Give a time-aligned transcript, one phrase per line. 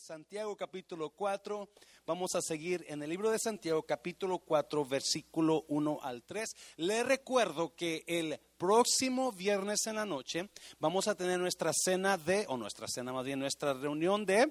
[0.00, 1.68] Santiago capítulo 4.
[2.06, 6.56] Vamos a seguir en el libro de Santiago capítulo 4 versículo 1 al 3.
[6.78, 12.46] Le recuerdo que el próximo viernes en la noche vamos a tener nuestra cena de,
[12.48, 14.50] o nuestra cena más bien, nuestra reunión de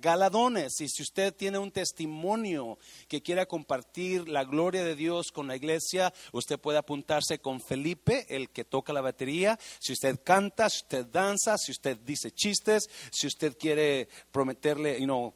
[0.00, 0.80] Galadones.
[0.80, 2.78] Y si usted tiene un testimonio
[3.08, 8.26] que quiera compartir la gloria de Dios con la iglesia, usted puede apuntarse con Felipe,
[8.28, 9.58] el que toca la batería.
[9.78, 15.06] Si usted canta, si usted danza, si usted dice chistes, si usted quiere prometerle, you
[15.06, 15.34] know,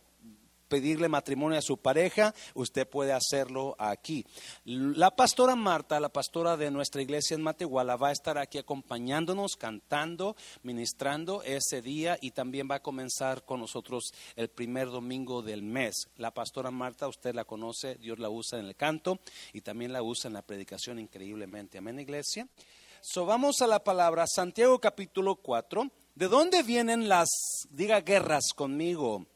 [0.68, 4.26] pedirle matrimonio a su pareja, usted puede hacerlo aquí.
[4.64, 9.56] La pastora Marta, la pastora de nuestra iglesia en Matehuala, va a estar aquí acompañándonos,
[9.56, 15.62] cantando, ministrando ese día y también va a comenzar con nosotros el primer domingo del
[15.62, 16.08] mes.
[16.16, 19.18] La pastora Marta, usted la conoce, Dios la usa en el canto
[19.52, 21.78] y también la usa en la predicación increíblemente.
[21.78, 22.48] Amén, iglesia.
[23.00, 25.88] So, vamos a la palabra Santiago capítulo 4.
[26.16, 27.28] ¿De dónde vienen las,
[27.70, 29.26] diga, guerras conmigo?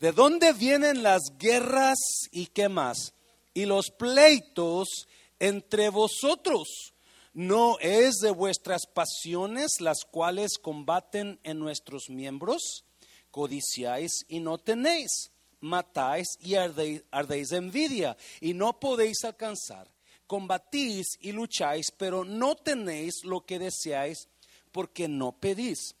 [0.00, 1.98] ¿De dónde vienen las guerras
[2.30, 3.14] y qué más?
[3.52, 5.08] Y los pleitos
[5.40, 6.94] entre vosotros.
[7.34, 12.84] ¿No es de vuestras pasiones las cuales combaten en nuestros miembros?
[13.32, 15.32] Codiciáis y no tenéis.
[15.60, 19.90] Matáis y ardéis, envidia y no podéis alcanzar.
[20.28, 24.28] Combatís y lucháis, pero no tenéis lo que deseáis
[24.70, 25.96] porque no pedís.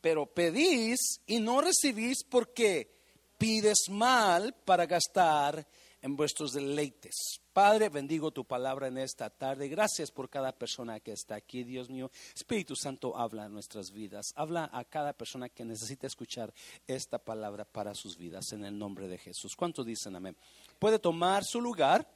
[0.00, 2.93] Pero pedís y no recibís porque
[3.38, 5.66] pides mal para gastar
[6.04, 7.40] en vuestros deleites.
[7.52, 9.68] Padre, bendigo tu palabra en esta tarde.
[9.68, 12.10] Gracias por cada persona que está aquí, Dios mío.
[12.34, 14.26] Espíritu Santo, habla en nuestras vidas.
[14.36, 16.52] Habla a cada persona que necesita escuchar
[16.86, 19.56] esta palabra para sus vidas en el nombre de Jesús.
[19.56, 20.36] ¿Cuántos dicen amén?
[20.78, 22.06] Puede tomar su lugar.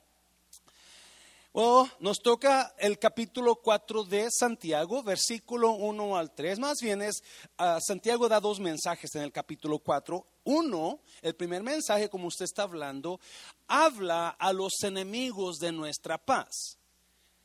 [1.52, 6.58] Oh, nos toca el capítulo 4 de Santiago, versículo 1 al 3.
[6.58, 7.22] Más bien es,
[7.58, 10.26] uh, Santiago da dos mensajes en el capítulo 4.
[10.44, 13.18] Uno, el primer mensaje, como usted está hablando,
[13.66, 16.76] habla a los enemigos de nuestra paz.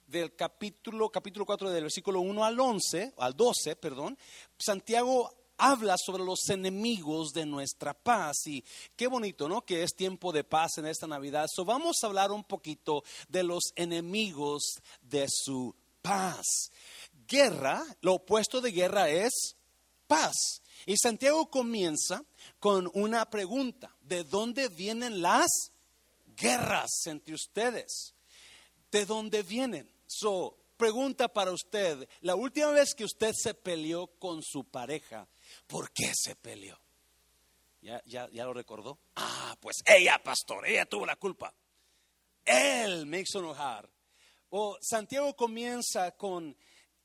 [0.05, 4.17] Del capítulo, capítulo 4, del versículo 1 al 11, al 12, perdón,
[4.57, 8.47] Santiago habla sobre los enemigos de nuestra paz.
[8.47, 8.63] Y
[8.95, 9.65] qué bonito, ¿no?
[9.65, 11.47] Que es tiempo de paz en esta Navidad.
[11.53, 16.71] So vamos a hablar un poquito de los enemigos de su paz.
[17.27, 19.55] Guerra, lo opuesto de guerra es
[20.07, 20.61] paz.
[20.85, 22.23] Y Santiago comienza
[22.59, 23.95] con una pregunta.
[24.01, 25.49] ¿De dónde vienen las
[26.35, 28.13] guerras entre ustedes?
[28.91, 29.89] ¿De dónde vienen?
[30.05, 32.07] So, pregunta para usted.
[32.21, 35.27] La última vez que usted se peleó con su pareja,
[35.67, 36.79] ¿Por qué se peleó?
[37.81, 38.99] ¿Ya, ya, ya lo recordó?
[39.15, 41.53] Ah, pues ella, pastor, ella tuvo la culpa.
[42.45, 43.89] Él me hizo enojar.
[44.49, 46.55] O Santiago comienza con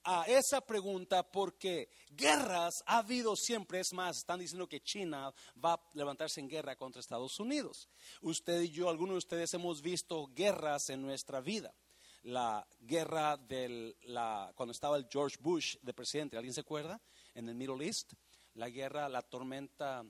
[0.04, 5.32] a esa pregunta porque guerras ha habido siempre, es más, están diciendo que China
[5.62, 7.88] va a levantarse en guerra contra Estados Unidos.
[8.22, 11.74] Usted y yo, algunos de ustedes hemos visto guerras en nuestra vida.
[12.22, 17.00] La guerra del, la, cuando estaba el George Bush de presidente, ¿alguien se acuerda?
[17.34, 18.14] En el Middle East
[18.58, 20.04] la guerra, la tormenta,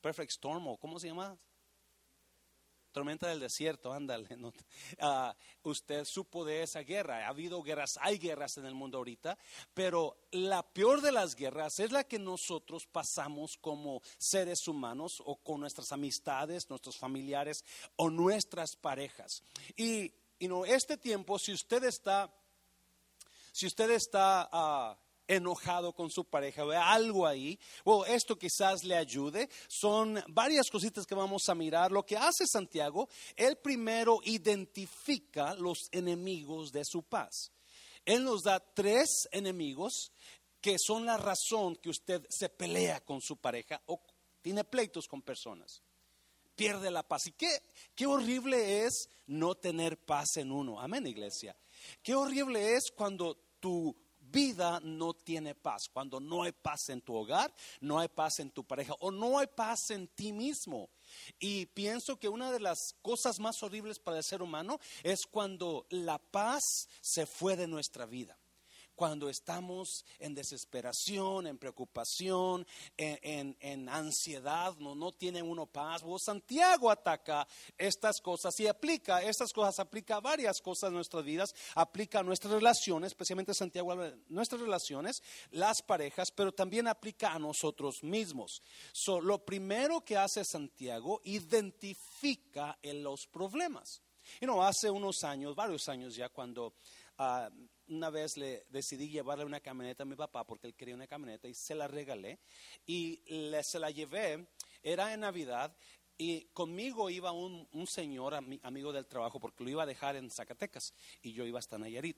[0.00, 1.38] Perfect Storm, o ¿cómo se llama?
[2.90, 4.28] Tormenta del desierto, ándale.
[5.00, 7.24] Ah, usted supo de esa guerra.
[7.24, 9.38] Ha habido guerras, hay guerras en el mundo ahorita,
[9.72, 15.36] pero la peor de las guerras es la que nosotros pasamos como seres humanos o
[15.36, 19.44] con nuestras amistades, nuestros familiares o nuestras parejas.
[19.76, 20.12] Y
[20.66, 22.34] este tiempo, si usted está,
[23.52, 28.96] si usted está ah, enojado con su pareja, ve algo ahí, o esto quizás le
[28.96, 29.48] ayude.
[29.68, 31.92] Son varias cositas que vamos a mirar.
[31.92, 37.52] Lo que hace Santiago, él primero identifica los enemigos de su paz.
[38.04, 40.10] Él nos da tres enemigos
[40.60, 44.00] que son la razón que usted se pelea con su pareja o
[44.40, 45.82] tiene pleitos con personas.
[46.56, 47.26] Pierde la paz.
[47.26, 47.62] Y qué,
[47.94, 50.80] qué horrible es no tener paz en uno.
[50.80, 51.56] Amén, iglesia.
[52.02, 53.94] Qué horrible es cuando tu
[54.30, 55.88] vida no tiene paz.
[55.92, 59.38] Cuando no hay paz en tu hogar, no hay paz en tu pareja o no
[59.38, 60.90] hay paz en ti mismo.
[61.38, 65.86] Y pienso que una de las cosas más horribles para el ser humano es cuando
[65.90, 66.62] la paz
[67.00, 68.37] se fue de nuestra vida
[68.98, 72.66] cuando estamos en desesperación, en preocupación,
[72.96, 76.02] en, ansiedad, no, no tiene uno paz.
[76.18, 77.46] Santiago ataca
[77.76, 83.12] estas cosas y aplica, estas cosas aplica varias cosas en nuestras vidas, aplica nuestras relaciones,
[83.12, 83.94] especialmente Santiago
[84.26, 85.22] nuestras relaciones,
[85.52, 88.64] las parejas, pero también aplica a nosotros mismos.
[89.22, 94.02] lo primero que hace Santiago, identifica en los problemas.
[94.40, 96.74] Y no, hace unos años, varios años ya, cuando
[97.20, 97.48] uh,
[97.88, 101.48] una vez le decidí llevarle una camioneta a mi papá porque él quería una camioneta
[101.48, 102.38] y se la regalé
[102.86, 103.22] y
[103.62, 104.46] se la llevé
[104.82, 105.74] era en Navidad
[106.16, 110.30] y conmigo iba un, un señor, amigo del trabajo, porque lo iba a dejar en
[110.30, 110.92] Zacatecas
[111.22, 112.16] y yo iba hasta Nayarit.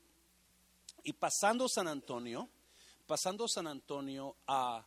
[1.04, 2.48] Y pasando San Antonio,
[3.06, 4.86] pasando San Antonio, a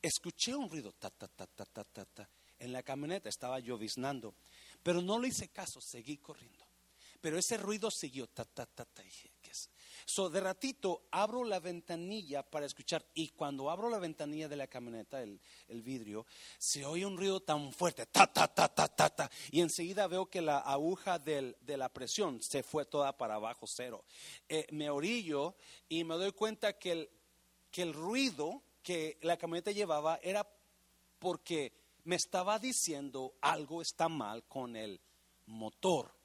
[0.00, 2.28] escuché un ruido, ta, ta, ta, ta, ta, ta, ta.
[2.58, 4.34] En la camioneta estaba lloviznando,
[4.82, 6.69] pero no le hice caso, seguí corriendo.
[7.20, 9.02] Pero ese ruido siguió, ta, ta, ta, ta.
[10.06, 14.66] So, de ratito abro la ventanilla para escuchar y cuando abro la ventanilla de la
[14.66, 16.26] camioneta, el, vidrio,
[16.58, 20.26] se oye un ruido tan fuerte, ta, ta, ta, ta, ta, ta, y enseguida veo
[20.26, 24.04] que la aguja del, de la presión se fue toda para abajo, cero.
[24.48, 25.54] Eh, me orillo
[25.88, 27.08] y me doy cuenta que
[27.70, 30.46] que el ruido que la camioneta llevaba era
[31.18, 31.72] porque
[32.04, 35.00] me estaba diciendo algo está mal con el
[35.46, 36.19] motor.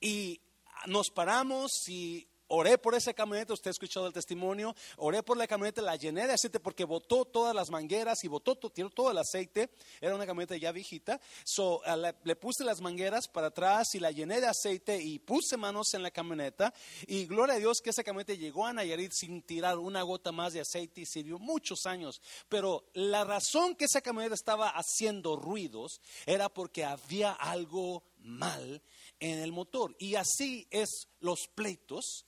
[0.00, 0.40] Y
[0.86, 5.46] nos paramos y oré por esa camioneta, usted ha escuchado el testimonio, oré por la
[5.46, 9.18] camioneta, la llené de aceite porque botó todas las mangueras y botó tiró todo el
[9.18, 9.70] aceite,
[10.00, 11.80] era una camioneta ya viejita, so,
[12.24, 16.02] le, puse las mangueras para atrás y la llené de aceite y puse manos en
[16.02, 16.74] la camioneta
[17.06, 20.52] y gloria a Dios que esa camioneta llegó a Nayarit sin tirar una gota más
[20.52, 26.00] de aceite y sirvió muchos años, pero la razón que esa camioneta estaba haciendo ruidos
[26.26, 28.82] era porque había algo mal
[29.20, 29.94] en el motor.
[29.98, 32.26] Y así es los pleitos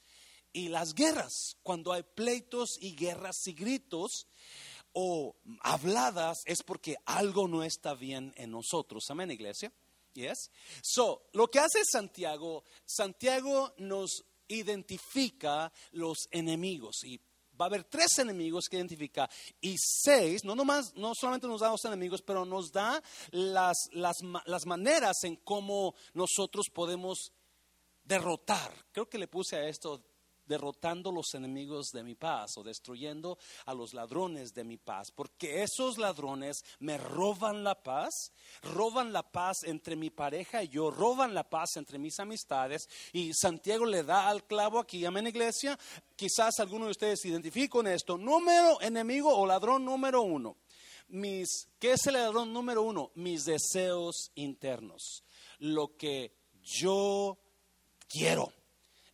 [0.52, 1.56] y las guerras.
[1.62, 4.26] Cuando hay pleitos y guerras y gritos
[4.92, 9.04] o habladas es porque algo no está bien en nosotros.
[9.08, 9.72] Amén, iglesia.
[10.14, 10.50] Yes.
[10.82, 17.18] So, lo que hace Santiago, Santiago nos identifica los enemigos y
[17.60, 19.28] va a haber tres enemigos que identifica
[19.60, 24.16] y seis, no nomás, no solamente nos da los enemigos, pero nos da las, las,
[24.46, 27.32] las maneras en cómo nosotros podemos
[28.04, 28.72] derrotar.
[28.92, 30.02] Creo que le puse a esto
[30.46, 35.62] derrotando los enemigos de mi paz o destruyendo a los ladrones de mi paz, porque
[35.62, 41.34] esos ladrones me roban la paz, roban la paz entre mi pareja y yo, roban
[41.34, 42.88] la paz entre mis amistades.
[43.12, 45.78] Y Santiago le da al clavo aquí, amén iglesia,
[46.16, 50.56] quizás alguno de ustedes se identifique con esto, número enemigo o ladrón número uno.
[51.08, 53.10] Mis, ¿Qué es el ladrón número uno?
[53.16, 55.24] Mis deseos internos,
[55.58, 57.38] lo que yo
[58.08, 58.52] quiero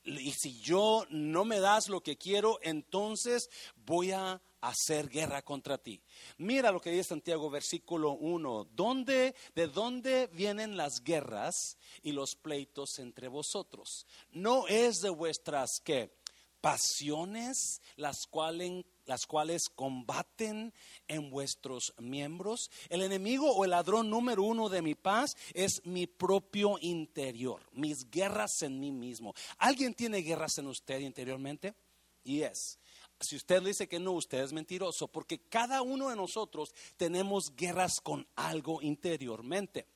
[0.08, 5.78] y si yo no me das lo que quiero, entonces voy a hacer guerra contra
[5.78, 6.02] ti.
[6.38, 8.69] Mira lo que dice Santiago versículo 1.
[8.72, 14.06] ¿Dónde, ¿De dónde vienen las guerras y los pleitos entre vosotros?
[14.31, 16.16] No es de vuestras que
[16.60, 20.72] pasiones las cuales las cuales combaten
[21.08, 22.70] en vuestros miembros.
[22.90, 28.08] El enemigo o el ladrón número uno de mi paz es mi propio interior, mis
[28.10, 29.34] guerras en mí mismo.
[29.56, 31.75] ¿Alguien tiene guerras en usted interiormente?
[32.22, 32.78] Y es.
[33.20, 38.00] Si usted dice que no, usted es mentiroso, porque cada uno de nosotros tenemos guerras
[38.00, 39.87] con algo interiormente.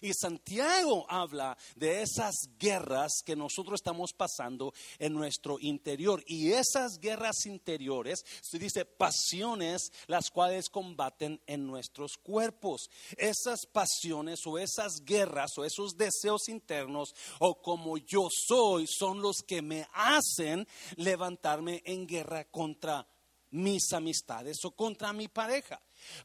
[0.00, 6.22] Y Santiago habla de esas guerras que nosotros estamos pasando en nuestro interior.
[6.26, 12.90] Y esas guerras interiores, se dice pasiones, las cuales combaten en nuestros cuerpos.
[13.16, 19.38] Esas pasiones o esas guerras o esos deseos internos o como yo soy son los
[19.46, 20.66] que me hacen
[20.96, 23.06] levantarme en guerra contra
[23.50, 25.80] mis amistades o contra mi pareja.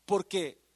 [0.05, 0.68] Porque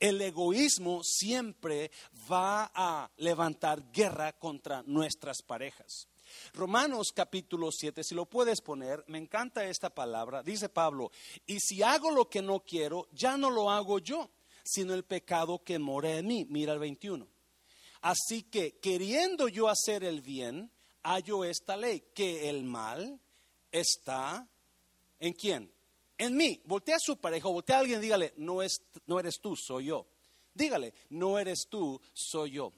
[0.00, 1.90] el egoísmo siempre
[2.30, 6.08] va a levantar guerra contra nuestras parejas.
[6.54, 11.10] Romanos capítulo 7, si lo puedes poner, me encanta esta palabra, dice Pablo,
[11.46, 14.30] y si hago lo que no quiero, ya no lo hago yo,
[14.64, 16.46] sino el pecado que mora en mí.
[16.48, 17.26] Mira el 21.
[18.02, 20.70] Así que queriendo yo hacer el bien,
[21.02, 23.20] hallo esta ley, que el mal
[23.70, 24.48] está
[25.18, 25.72] en quién?
[26.20, 26.60] En mí.
[26.64, 30.06] Voltea a su pareja, voltea a alguien dígale, no, es, no eres tú, soy yo.
[30.54, 32.72] Dígale, no eres tú, soy yo.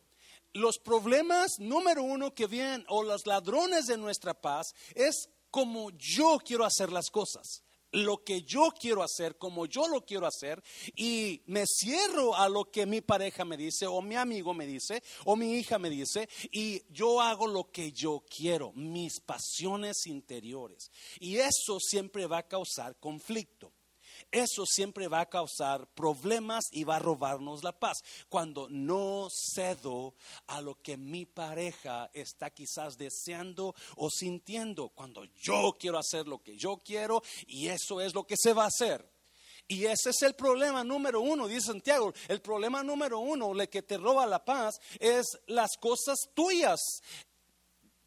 [0.52, 6.38] Los problemas número uno que vienen, o los ladrones de nuestra paz, es como yo
[6.44, 10.62] quiero hacer las cosas lo que yo quiero hacer, como yo lo quiero hacer,
[10.96, 15.02] y me cierro a lo que mi pareja me dice, o mi amigo me dice,
[15.25, 20.90] o mi hija me dice, y yo hago lo que yo quiero, mis pasiones interiores.
[21.20, 23.72] Y eso siempre va a causar conflicto
[24.31, 27.99] eso siempre va a causar problemas y va a robarnos la paz.
[28.29, 30.14] Cuando no cedo
[30.47, 36.43] a lo que mi pareja está quizás deseando o sintiendo, cuando yo quiero hacer lo
[36.43, 39.11] que yo quiero y eso es lo que se va a hacer.
[39.69, 42.12] Y ese es el problema número uno, dice Santiago.
[42.29, 46.81] El problema número uno, el que te roba la paz, es las cosas tuyas.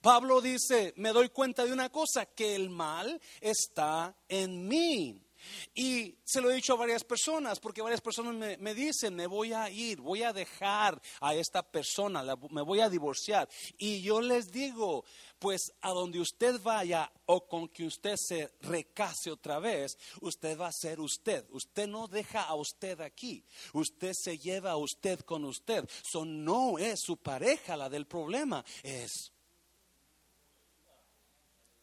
[0.02, 5.25] Pablo dice, me doy cuenta de una cosa, que el mal está en mí.
[5.74, 9.54] Y se lo he dicho a varias personas, porque varias personas me, dicen, me voy
[9.54, 13.50] a ir, voy a dejar a esta persona, me voy a divorciar.
[13.78, 15.06] Y yo les digo,
[15.40, 20.68] pues a donde usted vaya o con que usted se recase otra vez, usted va
[20.68, 21.46] a ser usted.
[21.50, 25.88] Usted no deja a usted aquí, usted se lleva a usted con usted.
[26.04, 29.32] So no es su pareja la del problema, es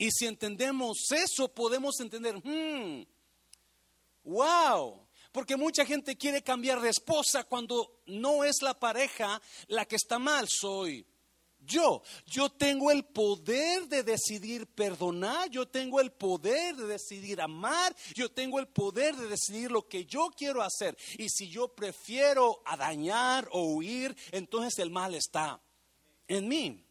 [0.03, 3.07] y si entendemos eso, podemos entender, hmm,
[4.25, 9.97] wow, porque mucha gente quiere cambiar de esposa cuando no es la pareja la que
[9.97, 11.07] está mal, soy
[11.65, 12.03] yo.
[12.27, 18.31] Yo tengo el poder de decidir perdonar, yo tengo el poder de decidir amar, yo
[18.31, 20.97] tengo el poder de decidir lo que yo quiero hacer.
[21.19, 25.61] Y si yo prefiero dañar o huir, entonces el mal está
[26.29, 26.85] en mí.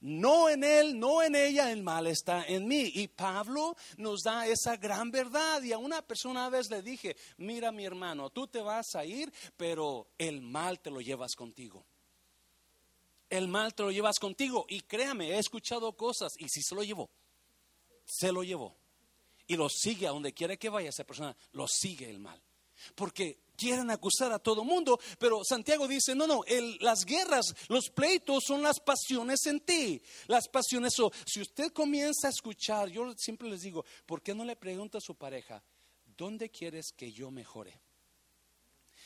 [0.00, 2.92] No en él, no en ella, el mal está en mí.
[2.94, 5.62] Y Pablo nos da esa gran verdad.
[5.62, 9.04] Y a una persona a veces le dije, mira mi hermano, tú te vas a
[9.04, 11.86] ir, pero el mal te lo llevas contigo.
[13.30, 14.66] El mal te lo llevas contigo.
[14.68, 17.10] Y créame, he escuchado cosas y si se lo llevó,
[18.04, 18.76] se lo llevó.
[19.46, 22.40] Y lo sigue a donde quiera que vaya esa persona, lo sigue el mal.
[22.94, 26.42] Porque quieren acusar a todo mundo, pero Santiago dice, no, no,
[26.80, 30.02] las guerras, los pleitos son las pasiones en ti.
[30.26, 34.44] Las pasiones, son, si usted comienza a escuchar, yo siempre les digo, ¿por qué no
[34.44, 35.62] le pregunta a su pareja,
[36.16, 37.80] ¿dónde quieres que yo mejore?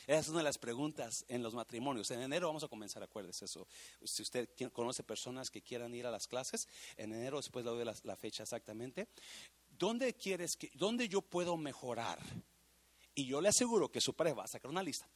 [0.07, 2.09] Esa es una de las preguntas en los matrimonios.
[2.11, 3.67] En enero vamos a comenzar, acuérdese eso.
[4.03, 6.67] Si usted conoce personas que quieran ir a las clases,
[6.97, 9.07] en enero después le doy la, la fecha exactamente.
[9.69, 12.19] ¿Dónde quieres que, dónde yo puedo mejorar?
[13.13, 15.09] Y yo le aseguro que su pareja va a sacar una lista.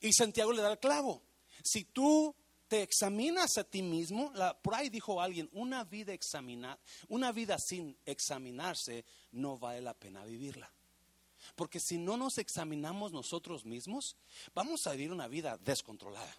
[0.00, 1.22] Y Santiago le da el clavo.
[1.62, 2.34] Si tú
[2.68, 4.32] te examinas a ti mismo,
[4.62, 6.78] por ahí dijo alguien, una vida examinar,
[7.08, 10.72] una vida sin examinarse no vale la pena vivirla.
[11.56, 14.16] Porque si no nos examinamos nosotros mismos,
[14.54, 16.36] vamos a vivir una vida descontrolada.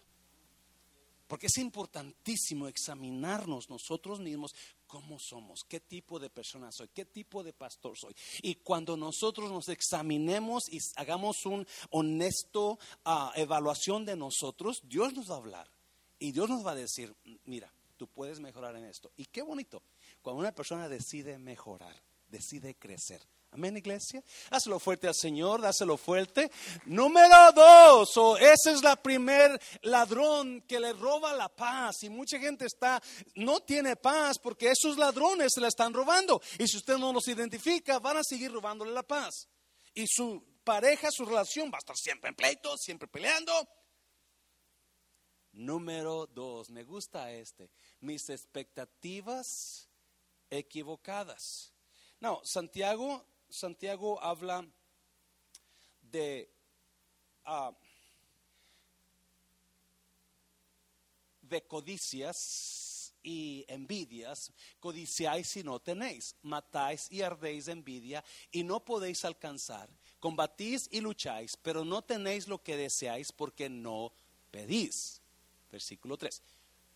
[1.32, 4.54] Porque es importantísimo examinarnos nosotros mismos
[4.86, 8.14] cómo somos, qué tipo de persona soy, qué tipo de pastor soy.
[8.42, 15.30] Y cuando nosotros nos examinemos y hagamos un honesto ah, evaluación de nosotros, Dios nos
[15.30, 15.70] va a hablar
[16.18, 19.10] y Dios nos va a decir, mira, tú puedes mejorar en esto.
[19.16, 19.82] Y qué bonito
[20.20, 21.96] cuando una persona decide mejorar,
[22.28, 23.22] decide crecer.
[23.54, 24.24] Amén, iglesia.
[24.50, 26.50] Dáselo fuerte al Señor, dáselo fuerte.
[26.86, 32.02] Número dos, o ese es la primer ladrón que le roba la paz.
[32.02, 33.02] Y mucha gente está,
[33.34, 36.40] no tiene paz porque esos ladrones se la están robando.
[36.58, 39.46] Y si usted no los identifica, van a seguir robándole la paz.
[39.92, 43.52] Y su pareja, su relación va a estar siempre en pleito, siempre peleando.
[45.52, 49.90] Número dos, me gusta este, mis expectativas
[50.48, 51.74] equivocadas.
[52.18, 54.66] No, Santiago Santiago habla
[56.00, 56.50] de,
[57.44, 57.72] ah,
[61.42, 64.52] de codicias y envidias.
[64.80, 69.88] Codiciáis y no tenéis, matáis y ardéis envidia y no podéis alcanzar.
[70.18, 74.12] Combatís y lucháis, pero no tenéis lo que deseáis porque no
[74.50, 75.20] pedís.
[75.70, 76.40] Versículo 3.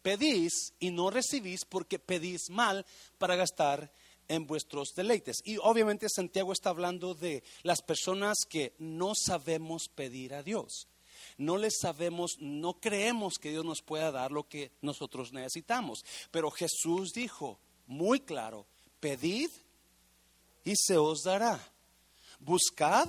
[0.02, 2.86] Pedís y no recibís porque pedís mal
[3.18, 3.92] para gastar
[4.28, 5.36] en vuestros deleites.
[5.44, 10.88] Y obviamente Santiago está hablando de las personas que no sabemos pedir a Dios.
[11.38, 16.04] No les sabemos, no creemos que Dios nos pueda dar lo que nosotros necesitamos.
[16.30, 18.66] Pero Jesús dijo muy claro,
[19.00, 19.50] pedid
[20.64, 21.60] y se os dará.
[22.40, 23.08] Buscad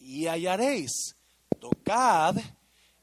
[0.00, 1.14] y hallaréis.
[1.58, 2.36] Tocad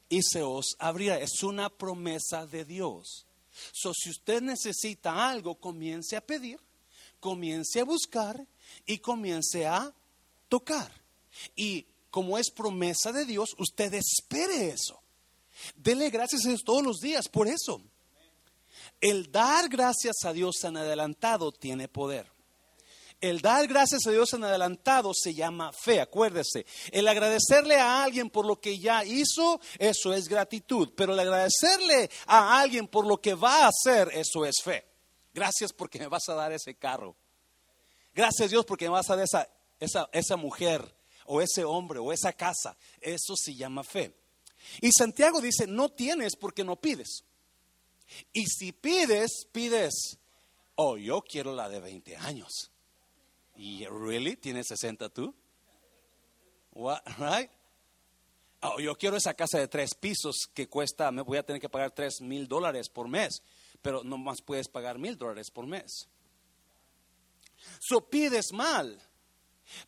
[0.08, 1.18] y se os abrirá.
[1.18, 3.26] Es una promesa de Dios.
[3.72, 6.60] So, si usted necesita algo, comience a pedir
[7.20, 8.46] comience a buscar
[8.86, 9.92] y comience a
[10.48, 10.92] tocar.
[11.54, 15.00] Y como es promesa de Dios, usted espere eso.
[15.76, 17.80] Dele gracias a Dios todos los días por eso.
[19.00, 22.30] El dar gracias a Dios en adelantado tiene poder.
[23.20, 26.66] El dar gracias a Dios en adelantado se llama fe, acuérdese.
[26.92, 30.90] El agradecerle a alguien por lo que ya hizo, eso es gratitud.
[30.96, 34.84] Pero el agradecerle a alguien por lo que va a hacer, eso es fe.
[35.32, 37.16] Gracias porque me vas a dar ese carro.
[38.14, 40.94] Gracias Dios porque me vas a dar esa, esa, esa mujer
[41.26, 42.76] o ese hombre o esa casa.
[43.00, 44.14] Eso se llama fe.
[44.80, 47.24] Y Santiago dice, no tienes porque no pides.
[48.32, 50.18] Y si pides, pides,
[50.74, 52.70] oh, yo quiero la de 20 años.
[53.56, 54.36] ¿Y really?
[54.36, 55.34] ¿Tienes 60 tú?
[56.72, 57.50] What, right?
[58.62, 61.68] Oh, yo quiero esa casa de tres pisos que cuesta, me voy a tener que
[61.68, 63.42] pagar tres mil dólares por mes
[63.82, 66.08] pero no más puedes pagar mil dólares por mes.
[67.80, 69.00] So pides mal.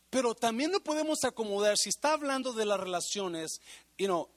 [0.09, 3.59] Pero también no podemos acomodar, si está hablando de las relaciones,
[3.97, 4.29] you know,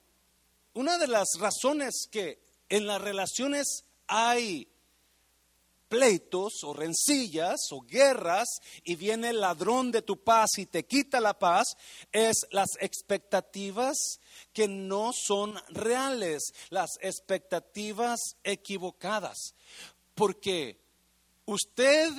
[0.72, 4.68] una de las razones que en las relaciones hay
[5.88, 8.48] pleitos o rencillas o guerras
[8.82, 11.76] y viene el ladrón de tu paz y te quita la paz
[12.12, 13.96] es las expectativas
[14.52, 19.54] que no son reales, las expectativas equivocadas.
[20.14, 20.78] Porque
[21.46, 22.10] usted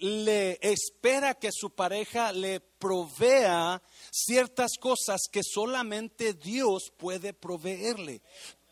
[0.00, 8.22] le espera que su pareja le provea ciertas cosas que solamente Dios puede proveerle.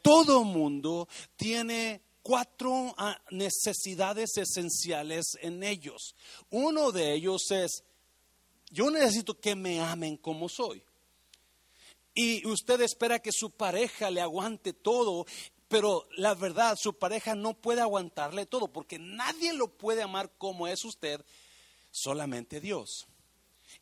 [0.01, 1.07] Todo mundo
[1.37, 6.15] tiene cuatro ah, necesidades esenciales en ellos.
[6.51, 7.85] Uno de ellos es,
[8.71, 10.83] yo necesito que me amen como soy.
[12.15, 15.25] Y usted espera que su pareja le aguante todo
[15.69, 20.67] pero la verdad, su pareja no puede aguantarle todo porque nadie lo puede amar como
[20.67, 21.25] es usted,
[21.91, 23.07] solamente Dios.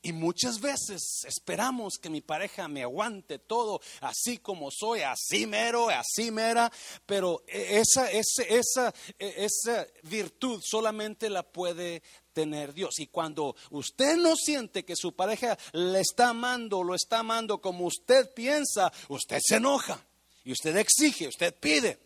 [0.03, 5.89] Y muchas veces esperamos que mi pareja me aguante todo así como soy, así mero,
[5.89, 6.71] así mera,
[7.07, 12.99] pero esa, esa, esa, esa virtud solamente la puede tener Dios.
[13.01, 17.87] Y cuando usted no siente que su pareja le está amando, lo está amando como
[17.87, 20.07] usted piensa, usted se enoja.
[20.45, 21.99] Y usted exige, usted pide.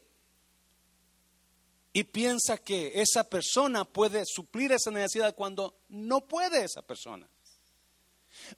[1.92, 7.28] Y piensa que esa persona puede suplir esa necesidad cuando no puede esa persona.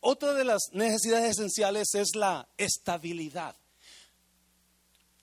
[0.01, 3.57] Otra de las necesidades esenciales es la estabilidad.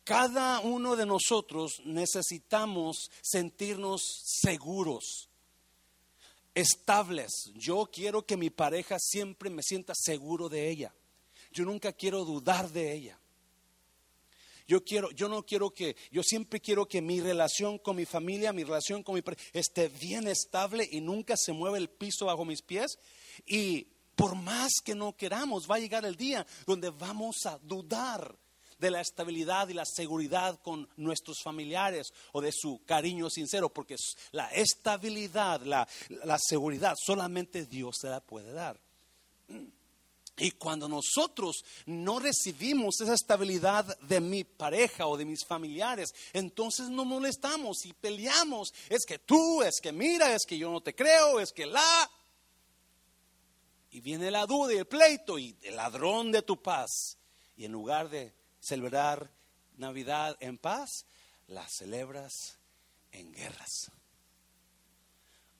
[0.04, 4.02] Cada uno de nosotros necesitamos sentirnos
[4.42, 5.30] seguros,
[6.56, 7.52] estables.
[7.54, 10.94] Yo quiero que mi pareja siempre me sienta seguro de ella.
[11.52, 13.20] Yo nunca quiero dudar de ella.
[14.68, 18.54] Yo quiero, yo no quiero que, yo siempre quiero que mi relación con mi familia,
[18.54, 22.62] mi relación con mi esté bien estable y nunca se mueva el piso bajo mis
[22.62, 23.00] pies.
[23.48, 23.88] Y
[24.20, 28.36] por más que no queramos, va a llegar el día donde vamos a dudar
[28.78, 33.96] de la estabilidad y la seguridad con nuestros familiares o de su cariño sincero, porque
[34.34, 35.88] la estabilidad, la,
[36.26, 38.78] la seguridad, solamente Dios se la puede dar.
[40.36, 46.90] Y cuando nosotros no recibimos esa estabilidad de mi pareja o de mis familiares, entonces
[46.90, 48.74] nos molestamos y peleamos.
[48.90, 52.12] Es que tú, es que mira, es que yo no te creo, es que la...
[53.92, 57.18] Y viene la duda y el pleito y el ladrón de tu paz.
[57.56, 59.32] Y en lugar de celebrar
[59.78, 61.06] Navidad en paz,
[61.48, 62.60] la celebras
[63.12, 63.92] en guerras.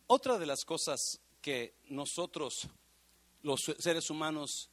[0.08, 2.68] Otra de las cosas que nosotros
[3.42, 4.70] los seres humanos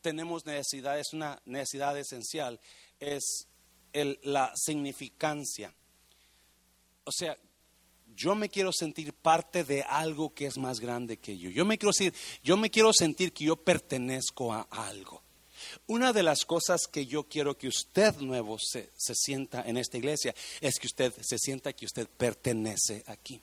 [0.00, 2.60] tenemos necesidades, una necesidad esencial,
[3.00, 3.48] es
[3.92, 5.74] la significancia.
[7.04, 7.38] O sea,
[8.16, 11.50] yo me quiero sentir parte de algo que es más grande que yo.
[11.50, 15.22] Yo me quiero sentir, yo me quiero sentir que yo pertenezco a algo.
[15.86, 20.34] Una de las cosas que yo quiero que usted nuevo se sienta en esta iglesia
[20.60, 23.40] es que usted se sienta que usted pertenece aquí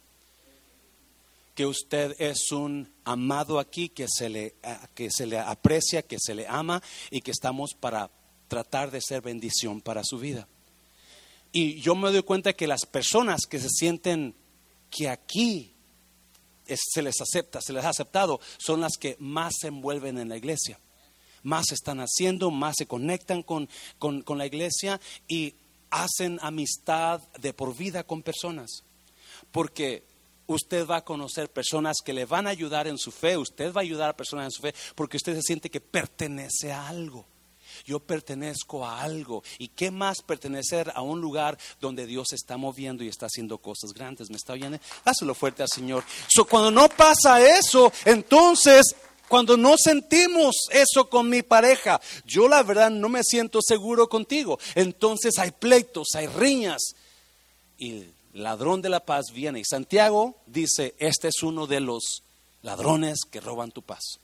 [1.56, 4.56] que usted es un amado aquí, que se le,
[4.96, 8.10] que se le aprecia, que se le ama y que estamos para
[8.48, 10.48] tratar de ser bendición para su vida.
[11.52, 14.36] Y yo me doy cuenta que las personas que se sienten
[14.92, 15.74] que aquí
[16.68, 20.38] se les acepta, se les ha aceptado, son las que más se envuelven en la
[20.38, 20.80] iglesia,
[21.42, 25.56] más están haciendo, más se conectan con, con la iglesia y
[25.90, 28.84] hacen amistad de por vida con personas.
[29.52, 30.06] Porque
[30.48, 33.82] usted va a conocer personas que le van a ayudar en su fe, usted va
[33.82, 37.26] a ayudar a personas en su fe porque usted se siente que pertenece a algo.
[37.86, 39.44] Yo pertenezco a algo.
[39.58, 43.94] ¿Y qué más pertenecer a un lugar donde Dios está moviendo y está haciendo cosas
[43.94, 44.30] grandes?
[44.30, 44.80] ¿Me está oyendo?
[45.06, 46.04] Hazlo fuerte al Señor.
[46.50, 48.96] cuando no pasa eso, entonces
[49.28, 54.60] cuando no sentimos eso con mi pareja, yo la verdad no me siento seguro contigo.
[54.76, 56.82] Entonces hay pleitos, hay riñas.
[57.78, 59.62] Y ladrón de la paz viene.
[59.62, 62.24] Y Santiago dice, este es uno de los
[62.62, 64.20] ladrones que roban tu paz.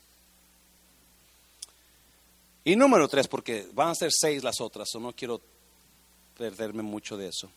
[2.68, 5.40] Y número tres, porque van a ser seis las otras, o no quiero
[6.36, 7.50] perderme mucho de eso.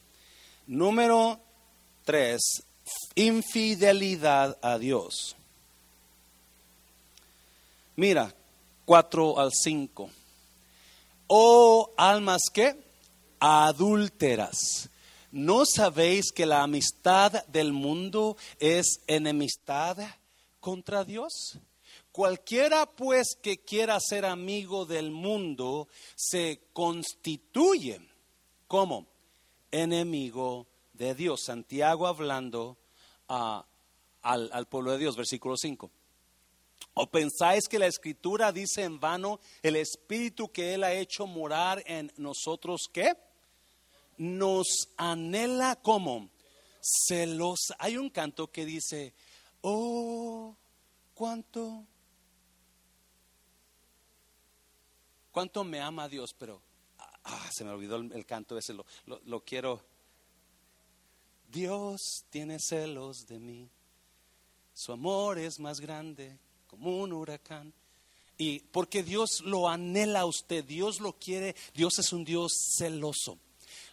[0.68, 1.38] Número
[2.06, 2.64] tres,
[3.16, 5.36] infidelidad a Dios.
[7.98, 8.34] Mira,
[8.86, 10.10] cuatro al cinco.
[11.28, 12.82] Oh almas que
[13.38, 14.90] adúlteras
[15.30, 19.98] ¿No sabéis que la amistad del mundo es enemistad
[20.62, 21.58] contra Dios?
[22.12, 28.02] Cualquiera pues que quiera ser amigo del mundo se constituye
[28.68, 29.08] como
[29.72, 31.44] enemigo de Dios.
[31.46, 32.78] Santiago hablando
[33.28, 35.90] al pueblo de Dios, versículo 5.
[36.94, 41.82] ¿O pensáis que la escritura dice en vano el espíritu que Él ha hecho morar
[41.86, 43.14] en nosotros qué?
[44.18, 46.30] Nos anhela como
[46.82, 47.76] celosa.
[47.80, 49.14] Hay un canto que dice,
[49.62, 50.56] oh,
[51.14, 51.86] cuánto,
[55.32, 56.62] cuánto me ama Dios, pero
[57.24, 59.82] ah, se me olvidó el, canto ese, lo, lo quiero.
[61.50, 63.70] Dios tiene celos de mí,
[64.74, 67.74] su amor es más grande como un huracán.
[68.38, 73.38] Y porque Dios lo anhela a usted, Dios lo quiere, Dios es un Dios celoso.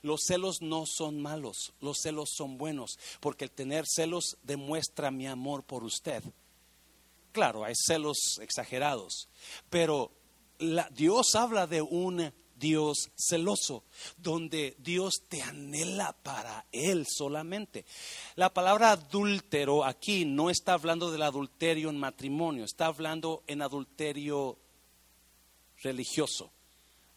[0.02, 5.26] Los celos no son malos, los celos son buenos, porque el tener celos demuestra mi
[5.26, 6.22] amor por usted.
[7.32, 9.28] Claro, hay celos exagerados,
[9.68, 10.10] pero
[10.58, 13.84] Dios habla de un Dios celoso,
[14.16, 17.84] donde Dios te anhela para Él solamente.
[18.34, 24.58] La palabra adúltero aquí no está hablando del adulterio en matrimonio, está hablando en adulterio
[25.82, 26.50] religioso,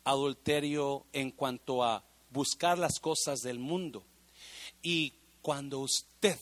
[0.04, 4.04] adulterio en cuanto a buscar las cosas del mundo.
[4.84, 6.40] Y cuando usted,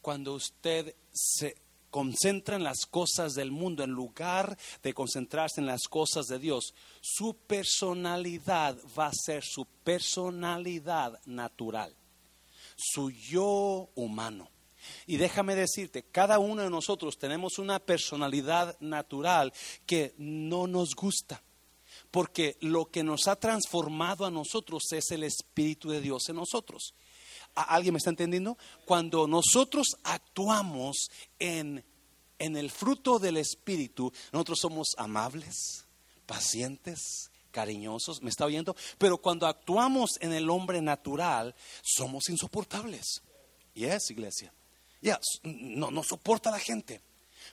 [0.00, 1.65] cuando usted se
[1.96, 6.74] concentra en las cosas del mundo en lugar de concentrarse en las cosas de Dios,
[7.00, 11.96] su personalidad va a ser su personalidad natural,
[12.76, 14.50] su yo humano.
[15.06, 19.54] Y déjame decirte, cada uno de nosotros tenemos una personalidad natural
[19.86, 21.42] que no nos gusta,
[22.10, 26.94] porque lo que nos ha transformado a nosotros es el Espíritu de Dios en nosotros.
[27.56, 28.56] ¿Alguien me está entendiendo?
[28.84, 31.84] Cuando nosotros actuamos en,
[32.38, 35.86] en el fruto del Espíritu, nosotros somos amables,
[36.26, 38.76] pacientes, cariñosos, ¿me está oyendo?
[38.98, 43.22] Pero cuando actuamos en el hombre natural, somos insoportables.
[43.74, 44.52] ¿Y es, iglesia?
[45.00, 47.00] Ya, no, no soporta a la gente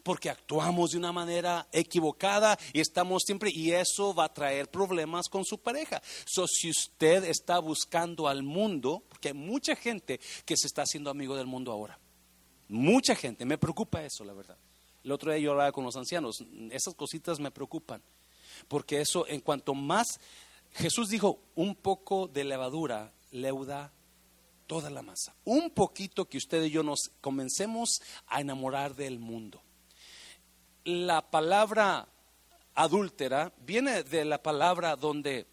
[0.02, 5.28] porque actuamos de una manera equivocada y estamos siempre, y eso va a traer problemas
[5.30, 6.02] con su pareja.
[6.26, 11.10] So, si usted está buscando al mundo, porque hay mucha gente que se está haciendo
[11.10, 12.00] amigo del mundo ahora,
[12.68, 14.58] mucha gente, me preocupa eso, la verdad.
[15.04, 18.02] El otro día yo hablaba con los ancianos, esas cositas me preocupan,
[18.68, 20.20] porque eso, en cuanto más,
[20.72, 23.92] Jesús dijo, un poco de levadura leuda
[24.68, 25.36] toda la masa.
[25.44, 29.62] Un poquito que usted y yo nos comencemos a enamorar del mundo
[30.86, 32.08] la palabra
[32.76, 35.46] adúltera viene de la palabra donde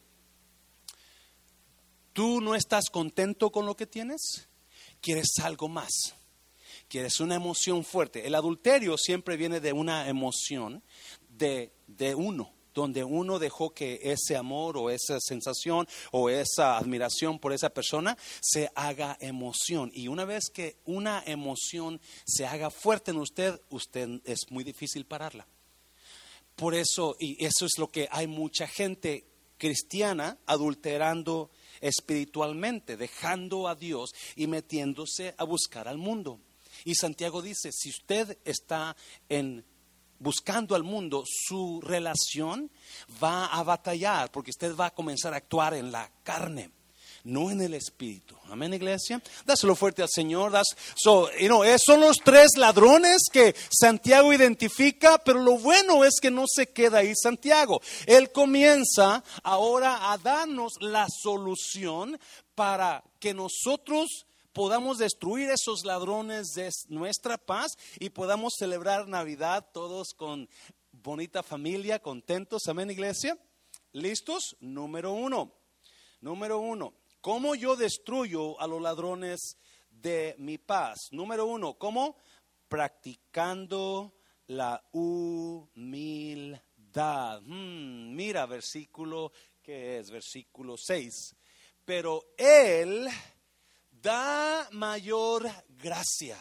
[2.12, 4.48] tú no estás contento con lo que tienes,
[5.00, 6.14] quieres algo más,
[6.88, 8.26] quieres una emoción fuerte.
[8.26, 10.82] El adulterio siempre viene de una emoción
[11.28, 17.38] de, de uno donde uno dejó que ese amor o esa sensación o esa admiración
[17.38, 19.90] por esa persona se haga emoción.
[19.94, 25.06] Y una vez que una emoción se haga fuerte en usted, usted es muy difícil
[25.06, 25.46] pararla.
[26.56, 33.74] Por eso, y eso es lo que hay mucha gente cristiana adulterando espiritualmente, dejando a
[33.74, 36.40] Dios y metiéndose a buscar al mundo.
[36.84, 38.96] Y Santiago dice, si usted está
[39.28, 39.64] en
[40.20, 42.70] buscando al mundo, su relación
[43.22, 46.70] va a batallar porque usted va a comenzar a actuar en la carne.
[47.22, 48.34] No en el espíritu.
[48.48, 49.20] Amén, iglesia.
[49.44, 50.52] Dáselo fuerte al Señor.
[50.52, 51.28] Das, so,
[51.84, 56.98] son los tres ladrones que Santiago identifica, pero lo bueno es que no se queda
[56.98, 57.82] ahí Santiago.
[58.06, 62.18] Él comienza ahora a darnos la solución
[62.54, 70.14] para que nosotros podamos destruir esos ladrones de nuestra paz y podamos celebrar Navidad todos
[70.14, 70.48] con
[70.92, 72.68] bonita familia, contentos.
[72.68, 73.38] Amén, iglesia.
[73.92, 74.56] ¿Listos?
[74.60, 75.52] Número uno.
[76.20, 76.94] Número uno.
[77.20, 79.56] ¿Cómo yo destruyo a los ladrones
[79.90, 81.08] de mi paz?
[81.10, 81.74] Número uno.
[81.74, 82.16] ¿Cómo?
[82.68, 84.14] Practicando
[84.46, 86.60] la humildad.
[87.42, 89.32] Hmm, mira, versículo
[89.62, 91.36] que es versículo 6.
[91.84, 93.08] Pero él
[94.02, 96.36] da mayor gracia.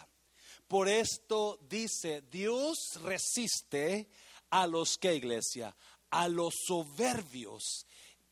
[0.68, 4.10] Por esto dice, Dios resiste
[4.50, 5.76] a los que iglesia,
[6.12, 7.86] a los soberbios,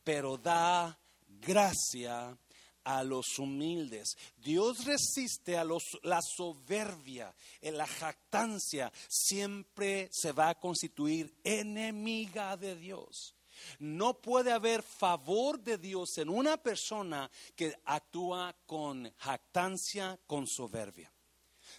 [0.04, 2.36] pero da gracia
[2.84, 4.16] a los humildes.
[4.36, 12.76] Dios resiste a los, la soberbia, la jactancia, siempre se va a constituir enemiga de
[12.76, 13.34] Dios.
[13.78, 21.12] No puede haber favor de Dios en una persona que actúa con jactancia, con soberbia.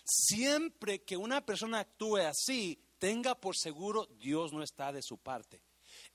[0.04, 5.62] Siempre que una persona actúe así, tenga por seguro Dios no está de su parte.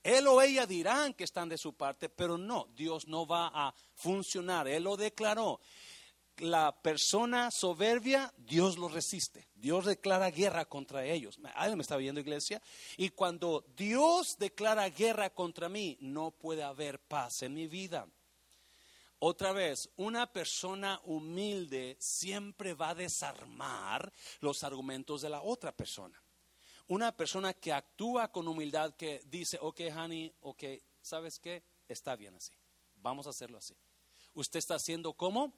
[0.03, 3.73] Él o ella dirán que están de su parte, pero no, Dios no va a
[3.95, 4.67] funcionar.
[4.67, 5.59] Él lo declaró.
[6.39, 9.47] La persona soberbia, Dios lo resiste.
[9.55, 11.39] Dios declara guerra contra ellos.
[11.55, 12.61] ¿Alguien me está viendo, iglesia?
[12.97, 18.07] Y cuando Dios declara guerra contra mí, no puede haber paz en mi vida.
[19.19, 26.21] Otra vez, una persona humilde siempre va a desarmar los argumentos de la otra persona.
[26.87, 30.63] Una persona que actúa con humildad, que dice, ok, honey, ok,
[31.01, 31.63] ¿sabes qué?
[31.87, 32.53] Está bien así.
[32.97, 33.75] Vamos a hacerlo así.
[34.35, 35.53] Usted está haciendo como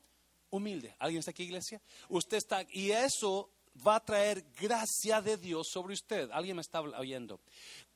[0.50, 0.96] humilde.
[1.00, 1.82] ¿Alguien está aquí, iglesia?
[2.10, 3.52] Usted está, y eso
[3.86, 6.30] va a traer gracia de Dios sobre usted.
[6.32, 7.42] ¿Alguien me está oyendo?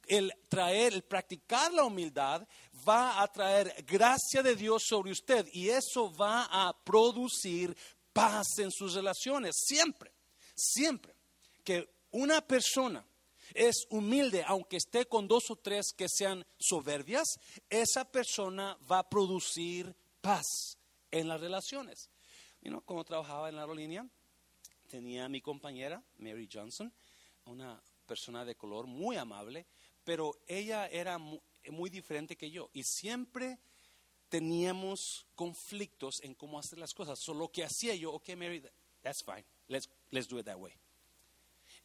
[0.08, 2.48] El traer, el practicar la humildad
[2.88, 7.76] va a traer gracia de Dios sobre usted y eso va a producir
[8.12, 9.56] paz en sus relaciones.
[9.56, 10.12] Siempre,
[10.56, 11.16] siempre
[11.64, 13.06] que una persona
[13.54, 17.28] es humilde, aunque esté con dos o tres que sean soberbias,
[17.70, 20.78] esa persona va a producir paz
[21.12, 22.10] en las relaciones.
[22.62, 24.08] You como trabajaba en la aerolínea,
[24.88, 26.94] tenía a mi compañera, Mary Johnson,
[27.46, 29.66] una persona de color muy amable,
[30.04, 33.60] pero ella era muy, diferente que yo y siempre
[34.30, 37.20] teníamos conflictos en cómo hacer las cosas.
[37.20, 38.64] Solo que hacía yo, ok, Mary,
[39.02, 40.74] that's fine, let's, let's do it that way.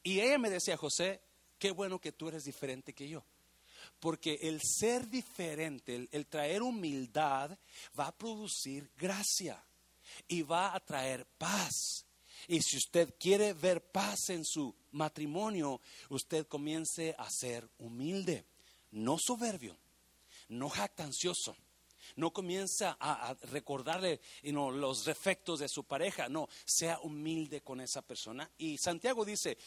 [0.03, 1.21] Y ella me decía, José,
[1.59, 3.25] qué bueno que tú eres diferente que yo.
[4.01, 7.59] Porque el ser diferente, el, traer humildad,
[7.99, 9.63] va a producir gracia
[10.29, 12.05] y va a traer paz.
[12.49, 18.45] Y si usted quiere ver paz en su matrimonio, usted comience a ser humilde,
[18.93, 19.77] no soberbio,
[20.49, 21.57] no jactancioso.
[22.15, 28.49] No comienza a, recordarle los defectos de su pareja, no, sea humilde con esa persona.
[28.59, 29.59] Y Santiago dice,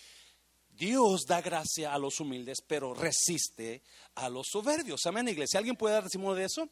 [0.70, 3.84] Dios da gracia a los humildes, pero resiste
[4.16, 5.06] a los soberbios.
[5.06, 5.58] Amén, iglesia.
[5.58, 6.70] ¿Alguien puede dar testimonio de eso?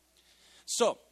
[0.63, 1.06] So,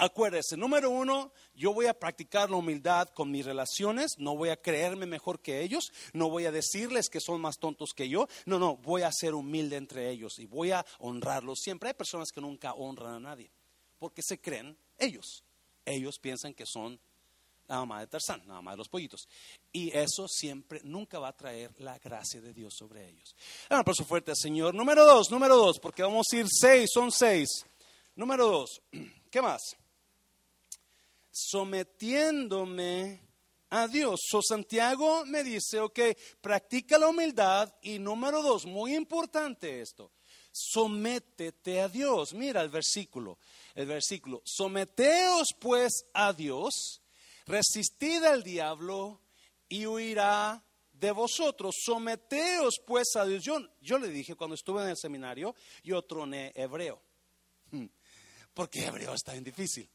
[0.00, 4.56] acuérdese, número uno, yo voy a practicar la humildad con mis relaciones, no voy a
[4.56, 8.58] creerme mejor que ellos, no voy a decirles que son más tontos que yo, no,
[8.58, 11.60] no, voy a ser humilde entre ellos y voy a honrarlos.
[11.60, 13.50] Siempre hay personas que nunca honran a nadie,
[13.98, 15.44] porque se creen ellos.
[15.84, 16.98] Ellos piensan que son
[17.70, 19.28] la mamá de Tarzán, la mamá de los pollitos.
[19.72, 23.36] Y eso siempre, nunca va a traer la gracia de Dios sobre ellos.
[23.70, 24.74] Un su fuerte, Señor.
[24.74, 27.48] Número dos, número dos, porque vamos a ir seis, son seis.
[28.16, 28.82] Número dos,
[29.30, 29.60] ¿qué más?
[31.30, 33.20] Sometiéndome
[33.70, 34.20] a Dios.
[34.28, 36.00] So Santiago me dice, ok,
[36.40, 37.74] practica la humildad.
[37.82, 40.12] Y número dos, muy importante esto,
[40.52, 42.34] sométete a Dios.
[42.34, 43.38] Mira el versículo,
[43.74, 47.00] el versículo, someteos pues a Dios
[47.50, 49.20] Resistid al diablo
[49.68, 51.74] y huirá de vosotros.
[51.84, 53.42] Someteos pues a Dios.
[53.80, 57.02] Yo, le dije cuando estuve en el seminario, yo troné hebreo.
[57.72, 57.86] Hmm.
[58.54, 59.90] Porque hebreo está bien difícil.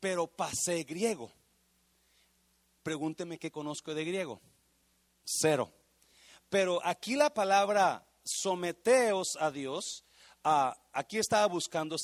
[0.00, 1.30] Pero pasé griego.
[2.82, 4.40] Pregúnteme qué conozco de griego.
[5.24, 5.72] Cero.
[6.48, 10.04] Pero aquí la palabra someteos a Dios,
[10.44, 11.96] ah, aquí estaba buscando,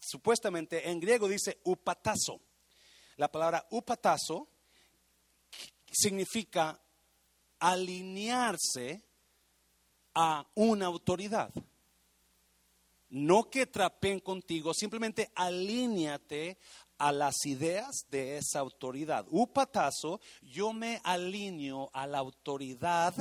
[0.00, 2.40] supuestamente en griego dice upatazo.
[3.16, 4.48] La palabra upatazo
[5.90, 6.78] significa
[7.58, 9.02] alinearse
[10.14, 11.50] a una autoridad.
[13.08, 16.58] No que trapen contigo, simplemente alíñate
[16.98, 19.26] a las ideas de esa autoridad.
[19.30, 23.14] Upatazo, yo me alineo a la autoridad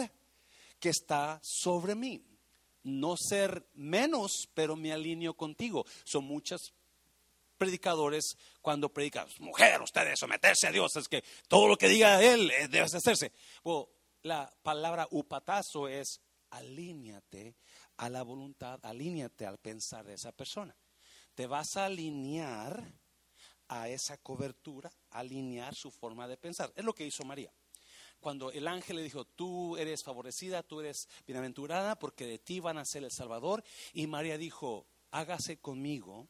[0.79, 2.23] que está sobre mí.
[2.83, 5.85] No ser menos, pero me alineo contigo.
[6.03, 6.73] Son muchas
[7.57, 12.51] predicadores cuando predican, mujer, ustedes someterse a Dios, es que todo lo que diga Él
[12.51, 13.31] eh, debe hacerse.
[14.23, 17.55] la palabra upatazo es alíñate
[17.97, 20.75] a la voluntad, alíñate al pensar de esa persona.
[21.33, 22.93] Te vas a alinear
[23.67, 26.71] a esa cobertura, alinear su forma de pensar.
[26.75, 27.51] Es lo que hizo María.
[28.19, 32.77] Cuando el ángel le dijo, tú eres favorecida, tú eres bienaventurada, porque de ti van
[32.77, 33.63] a ser el Salvador.
[33.93, 36.27] Y María dijo, hágase conmigo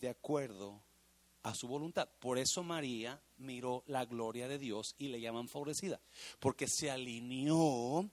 [0.00, 0.82] de acuerdo
[1.42, 2.08] a su voluntad.
[2.20, 6.00] Por eso María miró la gloria de Dios y le llaman favorecida,
[6.38, 8.08] porque se alineó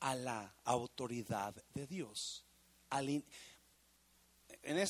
[0.00, 2.44] a la autoridad de Dios.
[4.62, 4.86] En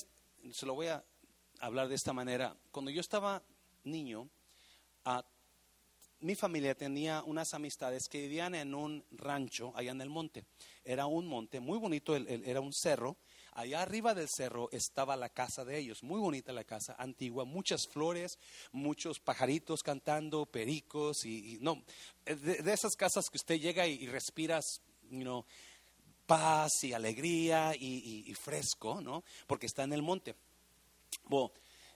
[0.53, 1.05] se lo voy a
[1.61, 2.57] hablar de esta manera.
[2.71, 3.43] Cuando yo estaba
[3.85, 4.29] niño,
[6.21, 10.45] mi familia tenía unas amistades que vivían en un rancho allá en el monte.
[10.85, 13.17] Era un monte muy bonito, era un cerro
[13.59, 17.89] Allá arriba del cerro estaba la casa de ellos, muy bonita la casa, antigua, muchas
[17.89, 18.39] flores,
[18.71, 21.83] muchos pajaritos cantando, pericos y, no,
[22.25, 25.45] de, esas casas que usted llega y, respiras, you
[26.25, 29.25] paz y alegría y, fresco, ¿no?
[29.49, 30.37] Porque está en el monte.
[31.25, 31.53] Bueno,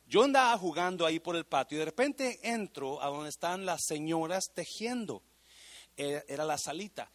[0.06, 3.80] yo andaba jugando ahí por el patio y de repente entro a donde están las
[3.86, 5.22] señoras tejiendo.
[5.96, 7.10] Eh, era la salita.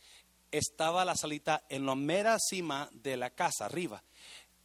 [0.52, 4.04] Estaba la salita en la mera cima de la casa, arriba.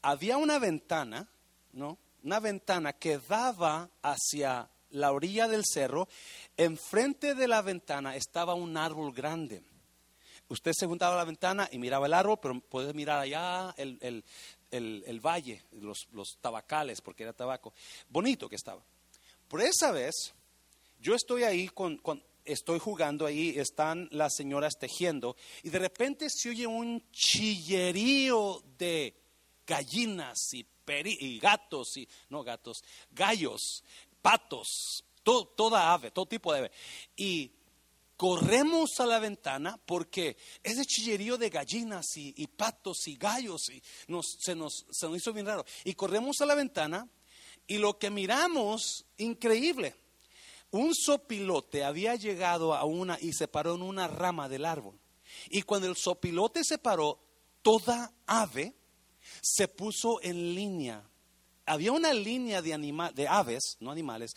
[0.03, 1.29] Había una ventana,
[1.73, 1.99] ¿no?
[2.23, 6.09] Una ventana que daba hacia la orilla del cerro.
[6.57, 9.63] Enfrente de la ventana estaba un árbol grande.
[10.49, 14.25] Usted se juntaba a la ventana y miraba el árbol, pero puede mirar allá el,
[15.21, 17.73] valle, los, los tabacales, porque era tabaco.
[18.09, 18.85] Bonito que estaba.
[19.49, 20.33] Por esa vez,
[21.01, 22.01] yo estoy ahí con,
[22.45, 29.15] estoy jugando ahí, están las señoras tejiendo y de repente se oye un chillerío de
[29.67, 30.67] gallinas y,
[31.05, 33.83] y gatos y no gatos, gallos,
[34.21, 36.73] patos, toda ave, todo tipo de ave.
[37.17, 37.53] Y
[38.23, 43.83] corremos a la ventana porque ese chillerío de gallinas y, patos y gallos y
[44.39, 45.65] se, nos, se nos hizo bien raro.
[45.83, 47.09] Y corremos a la ventana
[47.67, 49.97] y lo que miramos, increíble,
[50.71, 55.01] un sopilote había llegado a una y se paró en una rama del árbol.
[55.51, 57.19] Y cuando el sopilote se paró,
[57.61, 58.73] toda ave
[59.41, 61.11] se puso en línea.
[61.73, 64.35] Había una línea de, de aves, no animales,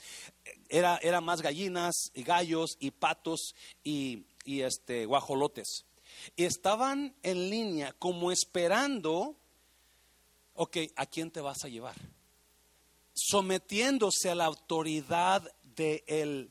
[0.70, 5.84] era, era, más gallinas y gallos y patos y, y este, guajolotes.
[6.38, 9.36] Y estaban en línea como esperando,
[10.54, 11.98] ok, ¿a quién te vas a llevar?
[13.14, 15.44] Sometiéndose a la autoridad
[15.76, 16.50] el,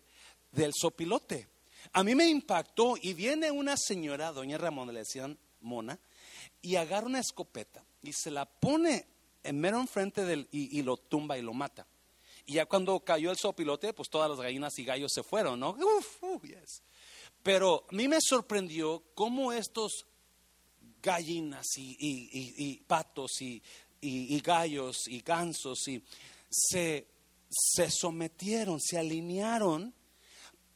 [0.52, 1.48] del sopilote.
[1.94, 5.98] A mí me impactó y viene una señora, doña Ramón, le decían Mona,
[6.60, 9.13] y agarra una escopeta y se la pone
[9.44, 11.86] en mero enfrente del y, lo tumba y lo mata.
[12.46, 15.76] Y ya cuando cayó el sopilote, pues todas las gallinas y gallos se fueron, ¿no?
[17.42, 20.06] Pero a mí me sorprendió cómo estos
[21.02, 23.62] gallinas y, y patos y,
[24.40, 26.02] gallos y gansos y
[26.50, 27.14] se
[27.54, 29.94] se sometieron, se alinearon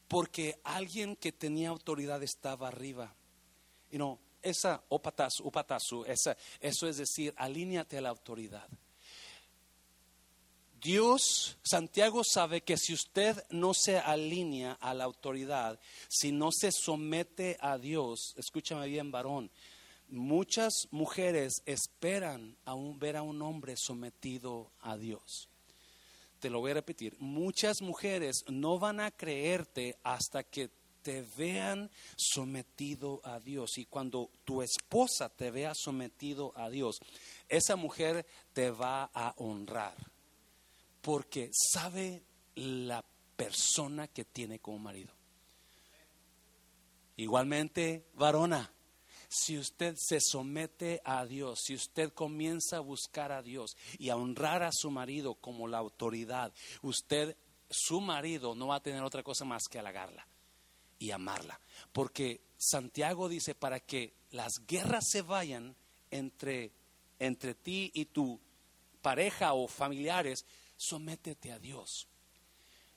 [0.07, 3.13] porque alguien que tenía autoridad estaba arriba.
[3.91, 8.67] Y no, esa opatasu, upatasu, esa, eso es decir, alíñate a la autoridad.
[10.81, 16.71] Dios, Santiago sabe que si usted no se alinea a la autoridad, si no se
[16.71, 19.51] somete a Dios, escúchame bien, varón,
[20.07, 25.49] muchas mujeres esperan a ver a un hombre sometido a Dios
[26.39, 30.69] te lo voy a repetir, muchas mujeres no van a creerte hasta que
[31.01, 33.77] te vean sometido a Dios.
[33.77, 36.99] Y cuando tu esposa te vea sometido a Dios,
[37.47, 39.95] esa mujer te va a honrar.
[41.01, 42.23] Porque sabe
[42.55, 43.03] la
[43.35, 45.13] persona que tiene como marido.
[47.17, 48.71] Igualmente, varona,
[49.29, 54.15] si usted se somete a Dios, si usted comienza a buscar a Dios y a
[54.15, 57.37] honrar a su marido como la autoridad, usted,
[57.69, 60.25] su marido, no va a tener otra cosa más que halagarla
[60.99, 61.59] y amarla.
[61.91, 65.75] Porque Santiago dice, para que las guerras se vayan
[66.11, 66.71] entre,
[67.17, 68.39] entre ti y tu
[69.01, 70.45] pareja o familiares,
[70.77, 72.07] sométete a Dios.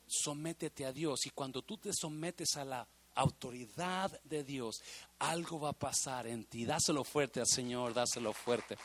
[0.06, 1.26] Sométete a Dios.
[1.26, 4.82] Y cuando tú te sometes a la autoridad de Dios,
[5.18, 6.64] algo va a pasar en ti.
[6.64, 8.76] Dáselo fuerte al Señor, dáselo fuerte.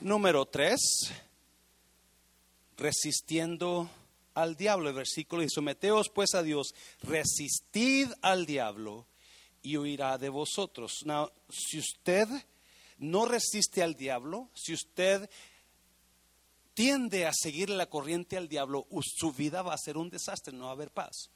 [0.00, 1.12] Número tres,
[2.76, 3.88] resistiendo
[4.34, 4.88] al diablo.
[4.88, 9.06] El versículo dice, someteos pues a Dios, resistid al diablo
[9.62, 11.04] y huirá de vosotros.
[11.48, 12.28] si usted
[12.98, 15.28] no resiste al diablo, si usted
[16.74, 20.64] tiende a seguir la corriente al diablo, su vida va a ser un desastre, no
[20.64, 21.30] va a haber paz.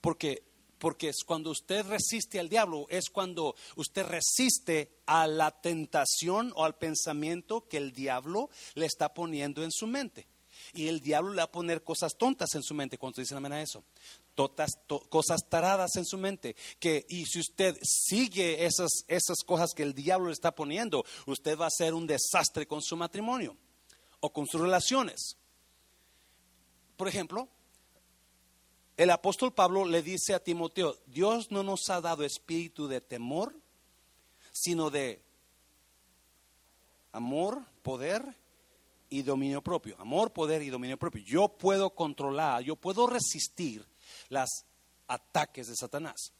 [0.00, 0.42] Porque,
[0.78, 6.64] porque es cuando usted resiste al diablo, es cuando usted resiste a la tentación o
[6.64, 10.26] al pensamiento que el diablo le está poniendo en su mente.
[10.72, 12.98] Y el diablo le va a poner cosas tontas en su mente.
[12.98, 13.84] cuando dicen amén a eso?
[14.34, 16.56] Cosas taradas en su mente.
[16.78, 21.58] Que, y si usted sigue esas, esas cosas que el diablo le está poniendo, usted
[21.58, 23.56] va a ser un desastre con su matrimonio
[24.20, 25.36] o con sus relaciones.
[26.96, 27.48] Por ejemplo,
[28.96, 33.54] el apóstol Pablo le dice a Timoteo, Dios no nos ha dado espíritu de temor,
[34.52, 35.20] sino de
[37.12, 38.36] amor, poder
[39.14, 39.94] y dominio propio.
[40.00, 41.22] Amor, poder y dominio propio.
[41.22, 43.86] Yo puedo controlar, yo puedo resistir
[44.28, 44.48] los
[45.06, 46.32] ataques de Satanás.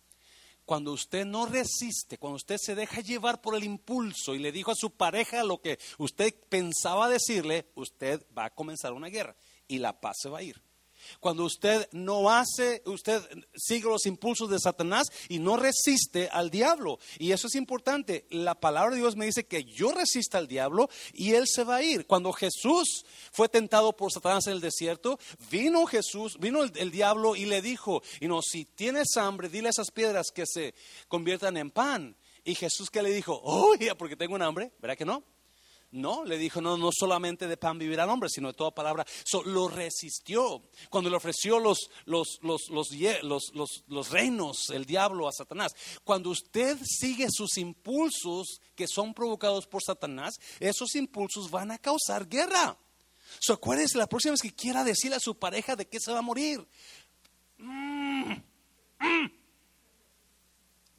[0.64, 4.72] Cuando usted no resiste, cuando usted se deja llevar por el impulso y le dijo
[4.72, 9.36] a su pareja lo que usted pensaba decirle, usted va a comenzar una guerra
[9.68, 10.60] y la paz se va a ir.
[11.20, 13.22] Cuando usted no hace, usted
[13.54, 16.98] sigue los impulsos de Satanás y no resiste al diablo.
[17.18, 18.26] Y eso es importante.
[18.30, 21.76] La palabra de Dios me dice que yo resista al diablo y él se va
[21.76, 22.06] a ir.
[22.06, 25.18] Cuando Jesús fue tentado por Satanás en el desierto,
[25.50, 29.90] vino Jesús, vino el, diablo y le dijo, y no, si tienes hambre, dile esas
[29.90, 30.74] piedras que se
[31.08, 32.16] conviertan en pan.
[32.44, 35.24] Y Jesús que le dijo, oh, porque tengo un hambre, ¿verdad que no?
[35.94, 39.06] No, le dijo, no, no solamente de pan vivirá el hombre, sino de toda palabra.
[39.44, 40.60] lo resistió.
[40.90, 42.62] Cuando le ofreció los, los, los,
[43.86, 45.72] los, reinos, el diablo a Satanás.
[46.02, 52.28] Cuando usted sigue sus impulsos que son provocados por Satanás, esos impulsos van a causar
[52.28, 52.76] guerra.
[53.38, 56.18] So, acuérdese la próxima vez que quiera decirle a su pareja de qué se va
[56.18, 56.66] a morir.
[57.56, 58.32] Mm,
[58.98, 59.32] mm.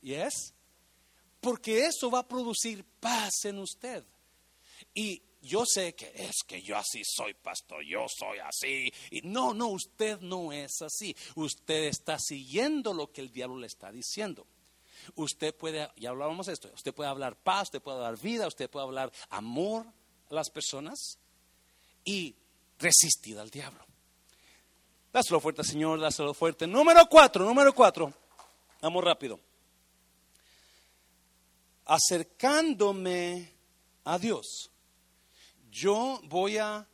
[0.04, 0.54] ¿Yes?
[1.42, 4.06] Porque eso va a producir paz en usted.
[4.96, 8.92] Y yo sé que es que yo así soy, pastor, yo soy así.
[9.12, 11.16] Y no, no, usted no es así.
[11.36, 14.48] Usted está siguiendo lo que el diablo le está diciendo.
[15.14, 18.70] Usted puede, ya hablábamos de esto, usted puede hablar paz, usted puede hablar vida, usted
[18.70, 19.86] puede hablar amor
[20.32, 21.20] a las personas
[22.04, 22.36] y
[22.80, 23.86] resistir al diablo.
[25.14, 26.66] Dáselo fuerte, Señor, dáselo fuerte.
[26.66, 28.12] Número cuatro, número cuatro.
[28.82, 29.40] Vamos rápido.
[31.86, 33.54] Acercándome
[34.06, 34.72] a Dios
[35.76, 36.88] yo voy a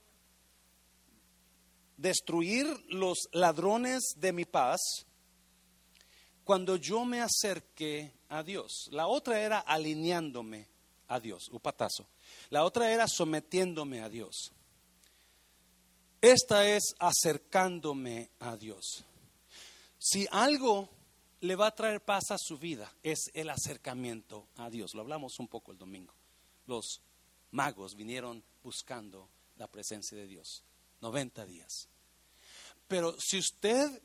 [1.98, 4.80] destruir los ladrones de mi paz
[6.44, 8.88] cuando yo me acerque a Dios.
[8.90, 10.68] La otra era alineándome
[11.10, 12.08] a Dios, upatazo.
[12.50, 14.52] La otra era sometiéndome a Dios.
[16.20, 19.04] Esta es acercándome a Dios.
[20.00, 20.90] Si algo
[21.42, 24.96] le va a traer paz a su vida, es el acercamiento a Dios.
[24.96, 26.16] Lo hablamos un poco el domingo.
[26.66, 27.02] Los
[27.52, 30.64] magos vinieron buscando la presencia de Dios.
[31.02, 31.90] 90 días.
[32.88, 34.02] Pero si usted,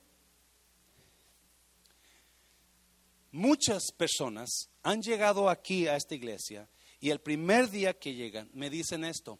[3.32, 6.68] muchas personas han llegado aquí a esta iglesia
[7.00, 9.38] y el primer día que llegan me dicen esto,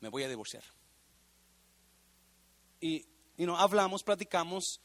[0.00, 0.64] me voy a divorciar.
[2.80, 3.04] Y,
[3.36, 4.80] y no, hablamos, platicamos,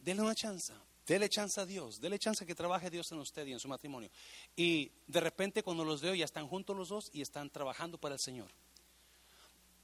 [0.00, 0.74] denle una chance.
[1.08, 4.10] Dele chance a Dios, dele chance que trabaje Dios en usted y en su matrimonio.
[4.54, 8.16] Y de repente cuando los veo ya están juntos los dos y están trabajando para
[8.16, 8.50] el Señor.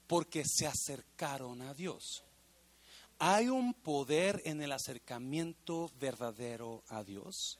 [0.05, 2.23] Porque se acercaron a Dios.
[3.17, 7.57] Hay un poder en el acercamiento verdadero a Dios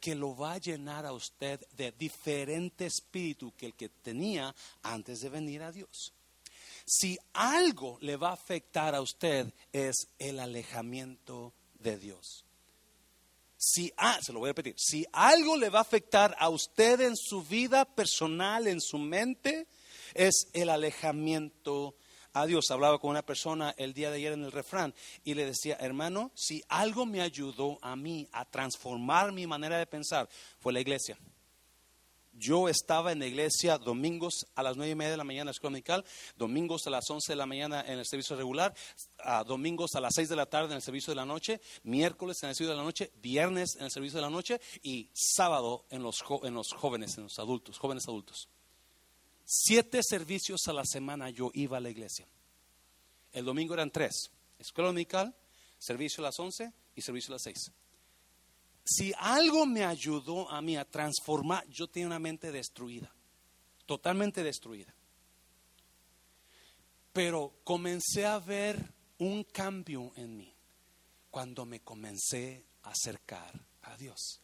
[0.00, 4.52] que lo va a llenar a usted de diferente espíritu que el que tenía
[4.82, 6.12] antes de venir a Dios.
[6.84, 12.45] Si algo le va a afectar a usted es el alejamiento de Dios.
[13.68, 17.00] Si, ah, se lo voy a repetir, si algo le va a afectar a usted
[17.00, 19.66] en su vida personal, en su mente,
[20.14, 21.96] es el alejamiento
[22.32, 22.70] a Dios.
[22.70, 24.94] Hablaba con una persona el día de ayer en el refrán
[25.24, 29.86] y le decía, hermano, si algo me ayudó a mí a transformar mi manera de
[29.86, 30.28] pensar,
[30.60, 31.18] fue la iglesia.
[32.38, 35.46] Yo estaba en la iglesia domingos a las nueve y media de la mañana en
[35.46, 36.04] la escuela medical,
[36.36, 38.74] domingos a las once de la mañana en el servicio regular,
[39.46, 42.50] domingos a las seis de la tarde en el servicio de la noche, miércoles en
[42.50, 46.02] el servicio de la noche, viernes en el servicio de la noche y sábado en
[46.02, 48.48] los, en los jóvenes, en los adultos, jóvenes adultos.
[49.46, 52.26] Siete servicios a la semana yo iba a la iglesia.
[53.32, 55.34] El domingo eran tres, escuela medical,
[55.78, 57.72] servicio a las once y servicio a las seis
[58.86, 63.12] si algo me ayudó a mí a transformar, yo tenía una mente destruida,
[63.84, 64.94] totalmente destruida.
[67.12, 70.54] Pero comencé a ver un cambio en mí
[71.30, 74.40] cuando me comencé a acercar a Dios.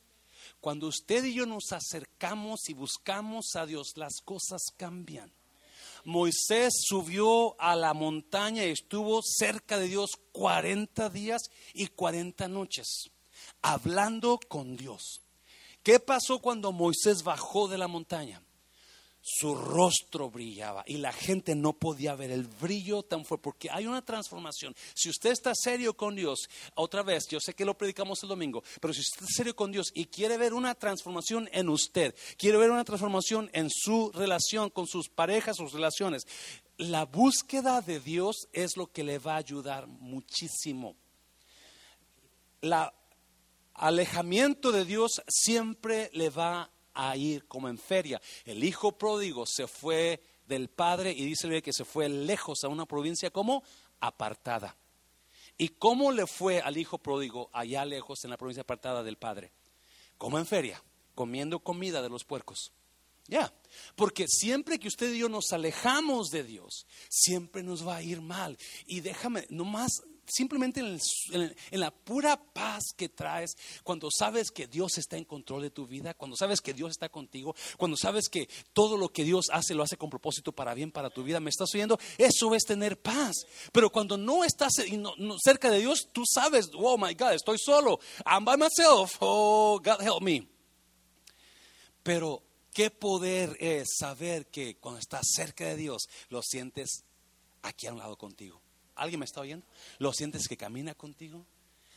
[0.60, 5.32] Cuando usted y yo nos acercamos y buscamos a Dios, las cosas cambian.
[6.04, 11.42] Moisés subió a la montaña y estuvo cerca de Dios 40 días
[11.74, 13.12] y 40 noches
[13.62, 15.20] hablando con Dios.
[15.82, 18.42] ¿Qué pasó cuando Moisés bajó de la montaña?
[19.24, 23.86] Su rostro brillaba y la gente no podía ver el brillo tan fuerte porque hay
[23.86, 24.74] una transformación.
[24.94, 28.64] Si usted está serio con Dios, otra vez, yo sé que lo predicamos el domingo,
[28.80, 32.58] pero si usted está serio con Dios y quiere ver una transformación en usted, quiere
[32.58, 36.26] ver una transformación en su relación con sus parejas, sus relaciones,
[36.76, 40.96] la búsqueda de Dios es lo que le va a ayudar muchísimo.
[42.60, 42.92] La
[43.74, 48.20] alejamiento de Dios siempre le va a ir como en feria.
[48.44, 52.86] El hijo pródigo se fue del padre y dice que se fue lejos a una
[52.86, 53.62] provincia como
[54.00, 54.76] apartada.
[55.58, 59.52] ¿Y cómo le fue al hijo pródigo allá lejos en la provincia apartada del padre?
[60.18, 60.82] Como en feria,
[61.14, 62.72] comiendo comida de los puercos.
[63.28, 63.52] Ya,
[63.94, 68.20] Porque siempre que usted y yo nos alejamos de Dios, siempre nos va a ir
[68.20, 68.58] mal.
[68.86, 70.02] Y déjame, nomás
[70.32, 75.70] simplemente en, la pura paz que traes, cuando sabes que Dios está en control de
[75.70, 79.46] tu vida, cuando sabes que Dios está contigo, cuando sabes que todo lo que Dios
[79.52, 81.98] hace lo hace con propósito para bien para tu vida, ¿me estás oyendo?
[82.16, 83.34] Eso es tener paz.
[83.72, 84.72] Pero cuando no estás
[85.42, 90.00] cerca de Dios, tú sabes, oh my God, estoy solo, I'm by myself, oh God
[90.00, 90.48] help me.
[92.02, 97.04] Pero qué poder es saber que cuando estás cerca de Dios, lo sientes
[97.62, 98.61] aquí a un lado contigo.
[98.94, 99.66] ¿Alguien me está oyendo?
[99.98, 101.46] ¿Lo sientes que camina contigo?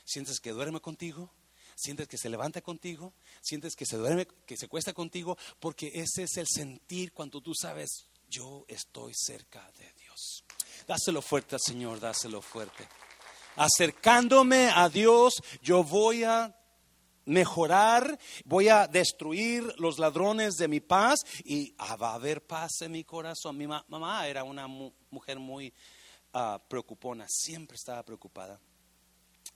[0.05, 1.31] ¿Sientes que duerme contigo?
[1.75, 3.13] ¿Sientes que se levanta contigo?
[3.41, 5.37] ¿Sientes que se duerme, que se cuesta contigo?
[5.59, 10.43] Porque ese es el sentir cuando tú sabes, yo estoy cerca de Dios.
[10.87, 12.87] Dáselo fuerte al Señor, dáselo fuerte.
[13.57, 16.55] Acercándome a Dios, yo voy a
[17.25, 22.81] mejorar, voy a destruir los ladrones de mi paz y ah, va a haber paz
[22.81, 23.57] en mi corazón.
[23.57, 25.73] Mi mamá era una mujer muy
[26.35, 28.59] uh, preocupona, siempre estaba preocupada.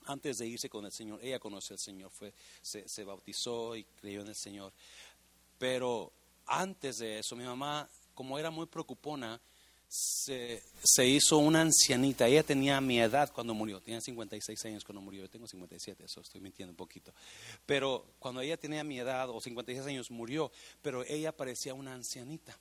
[0.05, 3.83] Antes de irse con el Señor, ella conoció al Señor, fue, se, se bautizó y
[3.83, 4.73] creyó en el Señor.
[5.57, 6.11] Pero
[6.45, 9.39] antes de eso, mi mamá, como era muy preocupona,
[9.87, 12.27] se, se, hizo una ancianita.
[12.27, 13.81] Ella tenía mi edad cuando murió.
[13.81, 15.23] Tenía 56 años cuando murió.
[15.23, 17.11] Yo tengo 57, eso estoy mintiendo un poquito.
[17.65, 20.51] Pero cuando ella tenía mi edad o 56 años murió,
[20.83, 22.57] pero ella parecía una ancianita.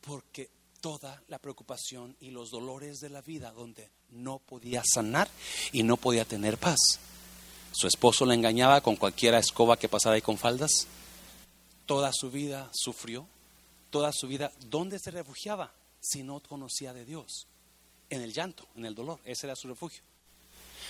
[0.00, 0.48] Porque
[0.82, 5.30] toda la preocupación y los dolores de la vida donde no podía sanar
[5.70, 6.98] y no podía tener paz.
[7.70, 10.88] Su esposo la engañaba con cualquiera escoba que pasara ahí con faldas.
[11.86, 13.26] Toda su vida sufrió.
[13.90, 17.46] Toda su vida, ¿dónde se refugiaba si no conocía de Dios?
[18.10, 19.20] En el llanto, en el dolor.
[19.24, 20.02] Ese era su refugio.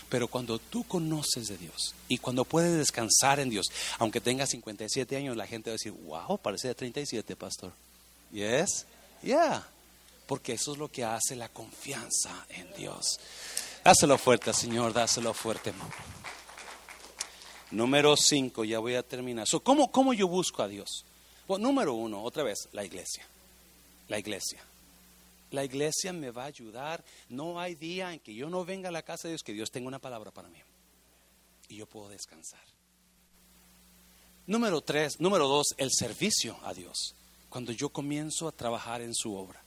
[0.08, 3.66] Pero cuando tú conoces de Dios y cuando puedes descansar en Dios,
[3.98, 7.72] aunque tengas 57 años, la gente va a decir, wow, parece de 37, pastor.
[8.32, 8.86] Yes,
[9.22, 9.66] yeah
[10.32, 13.20] porque eso es lo que hace la confianza en Dios.
[13.84, 15.74] Dáselo fuerte, Señor, dáselo fuerte.
[17.70, 19.46] Número cinco, ya voy a terminar.
[19.62, 21.04] ¿cómo, ¿Cómo yo busco a Dios?
[21.46, 23.26] Número uno, otra vez, la iglesia.
[24.08, 24.64] La iglesia.
[25.50, 27.04] La iglesia me va a ayudar.
[27.28, 29.70] No hay día en que yo no venga a la casa de Dios que Dios
[29.70, 30.60] tenga una palabra para mí.
[31.68, 32.64] Y yo puedo descansar.
[34.46, 37.14] Número tres, número dos, el servicio a Dios.
[37.50, 39.62] Cuando yo comienzo a trabajar en su obra.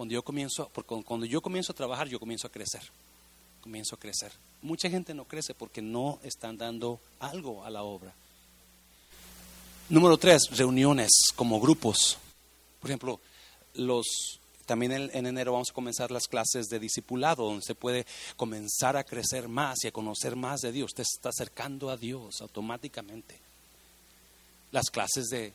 [0.00, 0.70] Cuando yo comienzo,
[1.04, 2.80] cuando yo comienzo a trabajar, yo comienzo a crecer.
[3.60, 4.32] Comienzo a crecer.
[4.62, 8.14] Mucha gente no crece porque no están dando algo a la obra.
[9.90, 12.16] Número tres, reuniones como grupos.
[12.80, 13.20] Por ejemplo,
[13.74, 18.06] los también en, en, enero vamos a comenzar las clases de discipulado, donde se puede
[18.36, 20.92] comenzar a crecer más y a conocer más de Dios.
[20.92, 23.38] Usted está acercando a Dios automáticamente.
[24.72, 25.52] Las clases de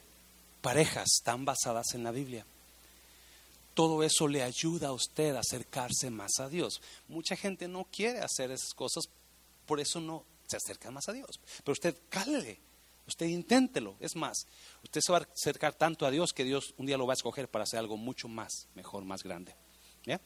[0.62, 2.46] parejas están basadas en la Biblia
[3.76, 6.82] todo eso le ayuda a usted a acercarse más a Dios.
[7.10, 9.04] Mucha gente no quiere hacer esas cosas,
[9.68, 11.40] por eso no se acerca más a Dios.
[11.64, 12.58] Pero usted cálele,
[13.06, 13.98] usted inténtelo.
[14.00, 14.48] Es más,
[14.82, 17.20] usted se va a acercar tanto a Dios que Dios un día lo va a
[17.20, 19.54] escoger para hacer algo mucho más, mejor, más grande.
[20.06, 20.22] ¿Ya?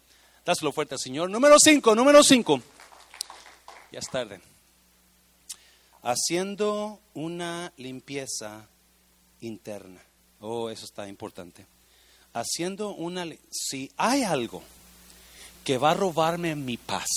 [0.46, 1.30] Dáselo fuerte al Señor.
[1.32, 2.62] Número 5, número 5.
[3.92, 4.40] Ya es tarde.
[6.04, 8.70] Haciendo una limpieza
[9.42, 10.06] interna.
[10.40, 11.66] Oh, eso está importante
[12.34, 13.28] haciendo una...
[13.52, 14.62] Si hay algo
[15.64, 17.08] que va a robarme mi paz,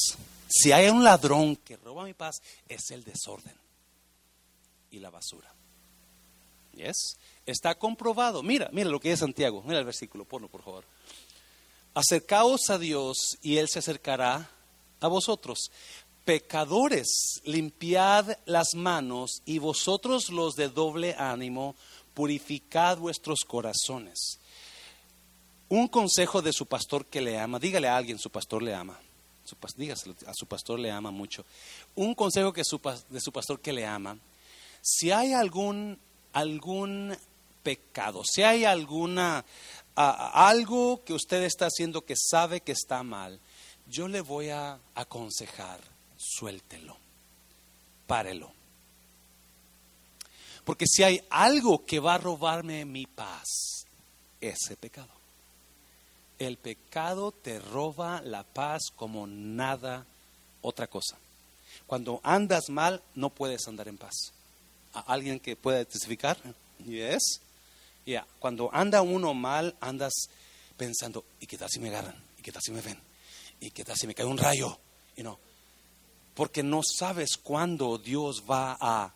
[0.49, 2.37] si hay un ladrón que roba mi paz,
[2.69, 3.55] es el desorden
[4.91, 5.53] y la basura.
[6.75, 7.17] ¿Yes?
[7.47, 8.43] Está comprobado.
[8.43, 9.63] Mira, mira lo que dice Santiago.
[9.65, 10.85] Mira el versículo, ponlo por favor.
[11.95, 14.51] Acercaos a Dios y Él se acercará
[15.01, 15.71] a vosotros.
[16.25, 21.75] Pecadores, limpiad las manos y vosotros los de doble ánimo,
[22.15, 24.39] purificad vuestros corazones
[25.73, 28.99] un consejo de su pastor que le ama, dígale a alguien, su pastor le ama,
[29.43, 31.47] su, dígaselo, a su pastor le ama mucho.
[31.95, 34.19] Un consejo que de su pastor que le ama,
[34.83, 35.99] si hay algún,
[36.35, 37.17] algún
[37.63, 39.47] pecado, si hay alguna,
[39.95, 43.41] algo que usted está haciendo que sabe que está mal,
[43.87, 45.81] yo le voy a aconsejar,
[46.19, 46.99] suéltelo,
[48.07, 48.53] párelo.
[50.67, 53.87] Porque si hay algo que va a robarme mi paz,
[54.39, 55.22] ese pecado.
[56.43, 60.05] El pecado te roba la paz como nada
[60.61, 61.17] otra cosa.
[61.87, 64.33] Cuando andas mal, no puedes andar en paz.
[65.07, 66.37] ¿Alguien que pueda testificar?
[66.85, 67.41] Yes.
[68.05, 68.27] Yeah.
[68.41, 70.13] Cuando anda uno mal, andas
[70.77, 72.17] pensando, ¿y qué tal si me agarran?
[72.37, 72.99] ¿Y qué tal si me ven?
[73.61, 74.77] ¿Y qué tal si me cae un rayo?
[75.17, 75.39] Y no.
[76.35, 79.13] Porque no sabes cuándo Dios va a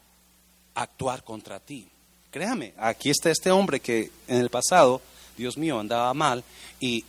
[0.77, 1.89] actuar contra ti.
[2.31, 5.03] Créame, aquí está este hombre que en el pasado
[5.37, 6.43] Dios mío, andaba mal.
[6.81, 7.05] Y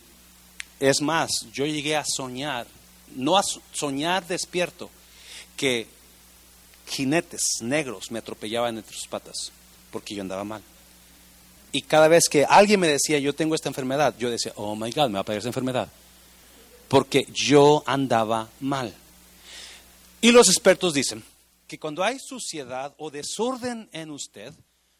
[0.80, 2.66] es más, yo llegué a soñar,
[3.14, 4.90] no a soñar despierto,
[5.56, 5.86] que
[6.86, 9.52] jinetes negros me atropellaban entre sus patas,
[9.90, 10.62] porque yo andaba mal.
[11.72, 14.90] Y cada vez que alguien me decía, yo tengo esta enfermedad, yo decía, oh my
[14.90, 15.88] God, me va a pegar esa enfermedad.
[16.88, 18.94] Porque yo andaba mal.
[20.22, 21.22] Y los expertos dicen
[21.66, 24.54] que cuando hay suciedad o desorden en usted,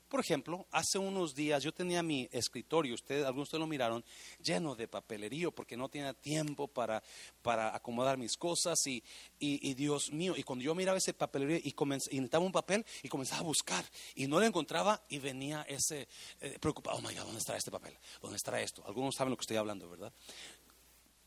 [0.09, 4.05] por ejemplo, hace unos días yo tenía mi escritorio, ustedes, algunos de ustedes lo miraron,
[4.43, 7.03] lleno de papelerío porque no tenía tiempo para,
[7.43, 9.03] para acomodar mis cosas y,
[9.39, 13.41] y, Dios mío, y cuando yo miraba ese papelerío y, necesitaba un papel y comenzaba
[13.41, 13.85] a buscar
[14.15, 16.09] y no lo encontraba y venía ese
[16.41, 17.95] eh, preocupado, oh my God, ¿dónde estará este papel?
[18.21, 18.83] ¿Dónde estará esto?
[18.87, 20.13] Algunos saben lo que estoy hablando, ¿verdad?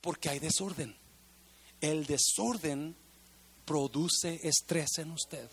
[0.02, 0.96] Porque hay desorden.
[1.80, 2.96] El desorden
[3.66, 5.50] produce estrés en usted.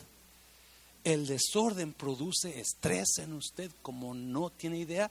[1.05, 5.11] El desorden produce estrés en usted como no tiene idea.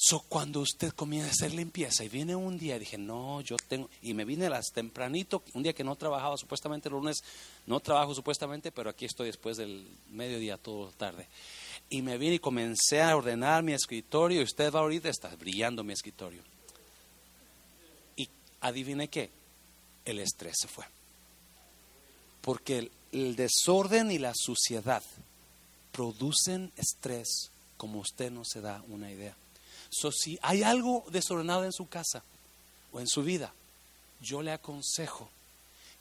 [0.00, 3.90] So, cuando usted comienza a hacer limpieza y viene un día, dije, no, yo tengo,
[4.00, 7.16] y me vine las tempranito, un día que no trabajaba, supuestamente el lunes
[7.66, 11.26] no trabajo supuestamente, pero aquí estoy después del mediodía, todo tarde.
[11.90, 15.82] Y me vine y comencé a ordenar mi escritorio, y usted va ahorita, está brillando
[15.82, 16.42] mi escritorio.
[18.14, 18.28] Y
[18.60, 19.30] adivine qué,
[20.04, 20.84] el estrés se fue.
[22.40, 25.02] Porque el, desorden y la suciedad
[25.92, 29.36] producen estrés como usted no se da una idea.
[29.90, 32.22] So, si hay algo desordenado en su casa
[32.92, 33.52] o en su vida,
[34.20, 35.30] yo le aconsejo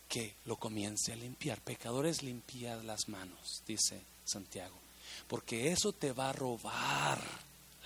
[0.09, 1.61] que lo comience a limpiar.
[1.61, 4.75] Pecadores, limpiad las manos, dice Santiago,
[5.27, 7.21] porque eso te va a robar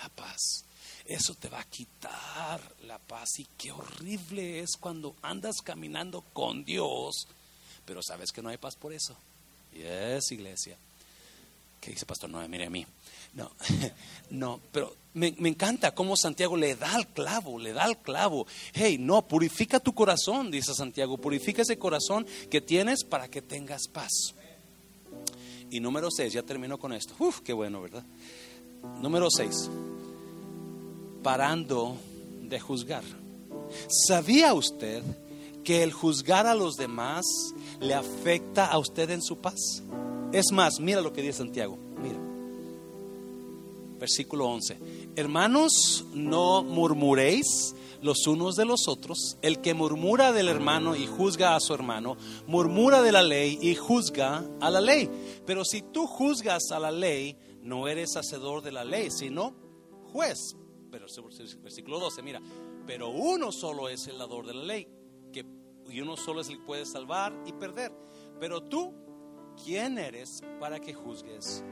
[0.02, 0.66] la paz.
[1.06, 3.40] Eso te va a quitar la paz.
[3.40, 7.28] Y qué horrible es cuando andas caminando con Dios
[7.92, 9.18] pero sabes que no hay paz por eso.
[9.74, 10.78] Y es iglesia.
[11.82, 12.30] ¿Qué dice pastor?
[12.30, 12.88] No, mire a mí.
[13.34, 13.52] No,
[14.30, 18.48] no, pero me, me, encanta cómo Santiago le da el clavo, le da el clavo.
[18.72, 23.90] Hey, no, purifica tu corazón, dice Santiago, purifica ese corazón que tienes para que tengas
[23.90, 24.36] paz.
[25.70, 27.14] Y número seis, ya termino con esto.
[27.20, 28.06] Uf, qué bueno, ¿verdad?
[29.02, 29.70] Número seis,
[31.22, 31.98] parando
[32.44, 33.04] de juzgar.
[34.08, 35.04] ¿Sabía usted
[35.64, 37.26] que el juzgar a los demás
[37.80, 39.84] le afecta a usted en su paz.
[40.32, 41.78] Es más, mira lo que dice Santiago.
[42.02, 42.18] Mira.
[44.00, 44.78] Versículo 11.
[45.16, 49.38] Hermanos, no murmuréis los unos de los otros.
[49.42, 53.76] El que murmura del hermano y juzga a su hermano, murmura de la ley y
[53.76, 55.10] juzga a la ley.
[55.46, 59.54] Pero si tú juzgas a la ley, no eres hacedor de la ley, sino
[60.12, 60.56] juez.
[60.90, 61.06] Pero
[61.62, 62.42] versículo 12, mira,
[62.86, 64.88] pero uno solo es el dador de la ley,
[65.90, 67.92] y uno solo es el que puede salvar y perder.
[68.40, 68.94] Pero tú,
[69.64, 71.64] ¿quién eres para que juzgues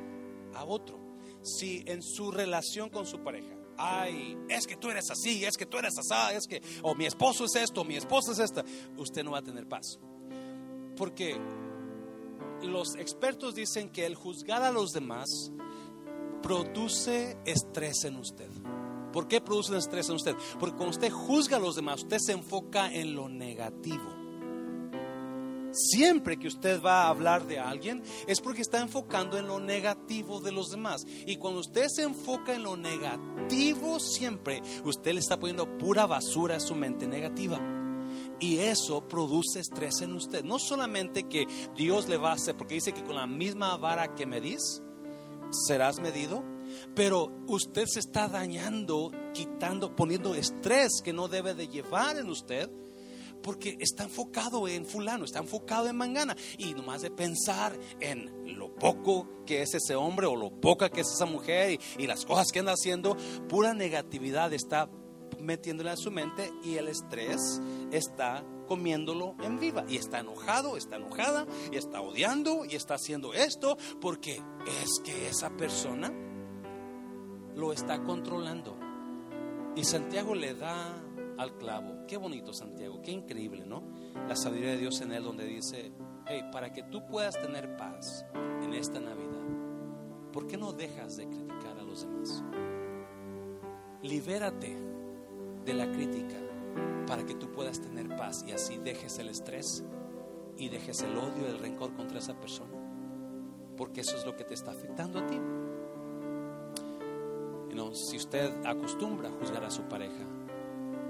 [0.53, 0.99] a otro?
[1.41, 5.65] Si en su relación con su pareja, ay, es que tú eres así, es que
[5.65, 8.63] tú eres así, es que, o mi esposo es esto, mi esposa es esta,
[8.97, 9.99] usted no va a tener paz.
[10.97, 11.39] Porque
[12.63, 15.51] los expertos dicen que el juzgar a los demás
[16.41, 18.48] produce estrés en usted.
[19.11, 20.35] ¿Por qué produce estrés en usted?
[20.59, 24.19] Porque cuando usted juzga a los demás, usted se enfoca en lo negativo.
[25.71, 30.39] Siempre que usted va a hablar de alguien es porque está enfocando en lo negativo
[30.39, 31.05] de los demás.
[31.25, 36.55] Y cuando usted se enfoca en lo negativo siempre, usted le está poniendo pura basura
[36.55, 37.59] a su mente negativa.
[38.39, 40.43] Y eso produce estrés en usted.
[40.43, 41.45] No solamente que
[41.75, 44.81] Dios le va a hacer, porque dice que con la misma vara que medís,
[45.51, 46.43] serás medido
[46.95, 52.69] pero usted se está dañando, quitando, poniendo estrés que no debe de llevar en usted.
[53.41, 56.35] Porque está enfocado en fulano, está enfocado en mangana.
[56.57, 61.01] Y nomás de pensar en lo poco que es ese hombre o lo poca que
[61.01, 63.15] es esa mujer y, las cosas que anda haciendo,
[63.47, 64.89] pura negatividad está
[65.39, 67.61] metiéndole a su mente y el estrés
[67.91, 69.83] está comiéndolo en viva.
[69.89, 74.41] Y está enojado, está enojada, y está odiando, y está haciendo esto, porque
[74.83, 76.13] es que esa persona
[77.59, 78.77] lo está controlando.
[79.75, 80.95] Y Santiago le da
[81.37, 82.05] al clavo.
[82.07, 83.83] Qué bonito Santiago, qué increíble, ¿no?
[84.27, 85.91] La sabiduría de Dios en él donde dice,
[86.25, 88.25] hey, para que tú puedas tener paz
[88.63, 89.45] en esta Navidad,
[90.31, 92.43] ¿por qué no dejas de criticar a los demás?
[94.01, 94.77] Libérate
[95.65, 96.37] de la crítica
[97.05, 99.83] para que tú puedas tener paz y así dejes el estrés
[100.57, 102.73] y dejes el odio, el rencor contra esa persona.
[103.75, 105.39] Porque eso es lo que te está afectando a ti
[107.93, 110.25] si usted acostumbra a juzgar a su pareja,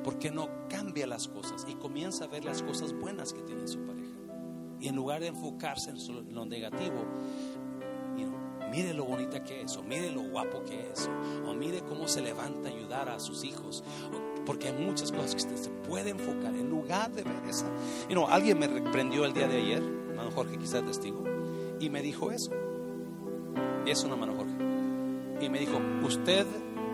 [0.03, 3.68] ¿por qué no cambia las cosas y comienza a ver las cosas buenas que tiene
[3.68, 4.07] su pareja?
[4.80, 7.05] Y en lugar de enfocarse en lo negativo,
[8.72, 11.10] mire lo bonita que es, o mire lo guapo que es,
[11.45, 13.84] o mire cómo se levanta a ayudar a sus hijos.
[14.45, 17.68] Porque hay muchas cosas que usted se puede enfocar en lugar de ver esa.
[18.10, 21.24] Y no, alguien me reprendió el día de ayer, hermano Jorge, quizás testigo,
[21.80, 22.51] y me dijo eso.
[23.86, 24.68] Eso no, hermano Jorge.
[25.42, 26.46] Y me dijo, usted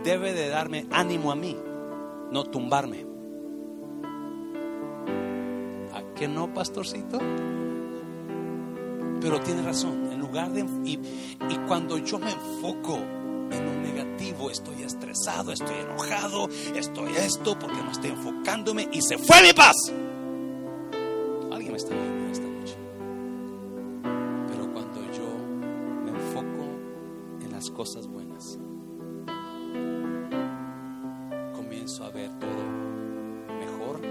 [0.03, 1.57] debe de darme ánimo a mí,
[2.31, 3.05] no tumbarme.
[5.93, 7.17] ¿A qué no, pastorcito?
[9.21, 10.61] Pero tiene razón, en lugar de...
[10.83, 10.99] Y,
[11.49, 17.81] y cuando yo me enfoco en un negativo, estoy estresado, estoy enojado, estoy esto porque
[17.81, 19.75] no estoy enfocándome y se fue mi paz.
[21.51, 22.14] Alguien me está viendo
[27.85, 28.57] cosas buenas,
[31.53, 32.63] comienzo a ver todo
[33.59, 34.01] mejor,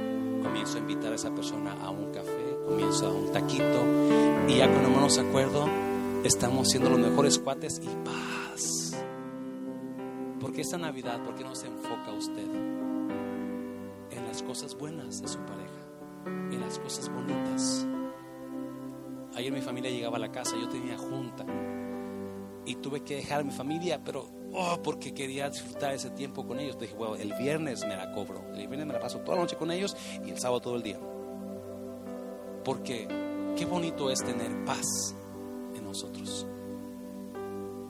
[0.44, 3.84] comienzo a invitar a esa persona a un café, comienzo a un taquito
[4.46, 5.66] y ya cuando menos acuerdo,
[6.22, 8.96] estamos siendo los mejores cuates y paz.
[10.40, 12.46] Porque esta Navidad, ¿por qué no se enfoca usted
[14.12, 16.52] en las cosas buenas de su pareja?
[16.52, 17.84] En las cosas bonitas.
[19.34, 21.44] Ayer mi familia llegaba a la casa, yo tenía junta
[22.66, 26.58] y tuve que dejar a mi familia, pero oh, porque quería disfrutar ese tiempo con
[26.58, 26.78] ellos.
[26.78, 28.42] Dije, bueno, el viernes me la cobro.
[28.54, 30.82] El viernes me la paso toda la noche con ellos y el sábado todo el
[30.82, 30.98] día.
[32.64, 33.06] Porque
[33.56, 35.14] qué bonito es tener paz
[35.74, 36.46] en nosotros.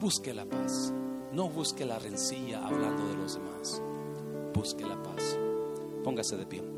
[0.01, 0.93] Busque la paz.
[1.33, 3.83] No busque la rencilla hablando de los demás.
[4.53, 5.39] Busque la paz.
[6.03, 6.74] Póngase de pie.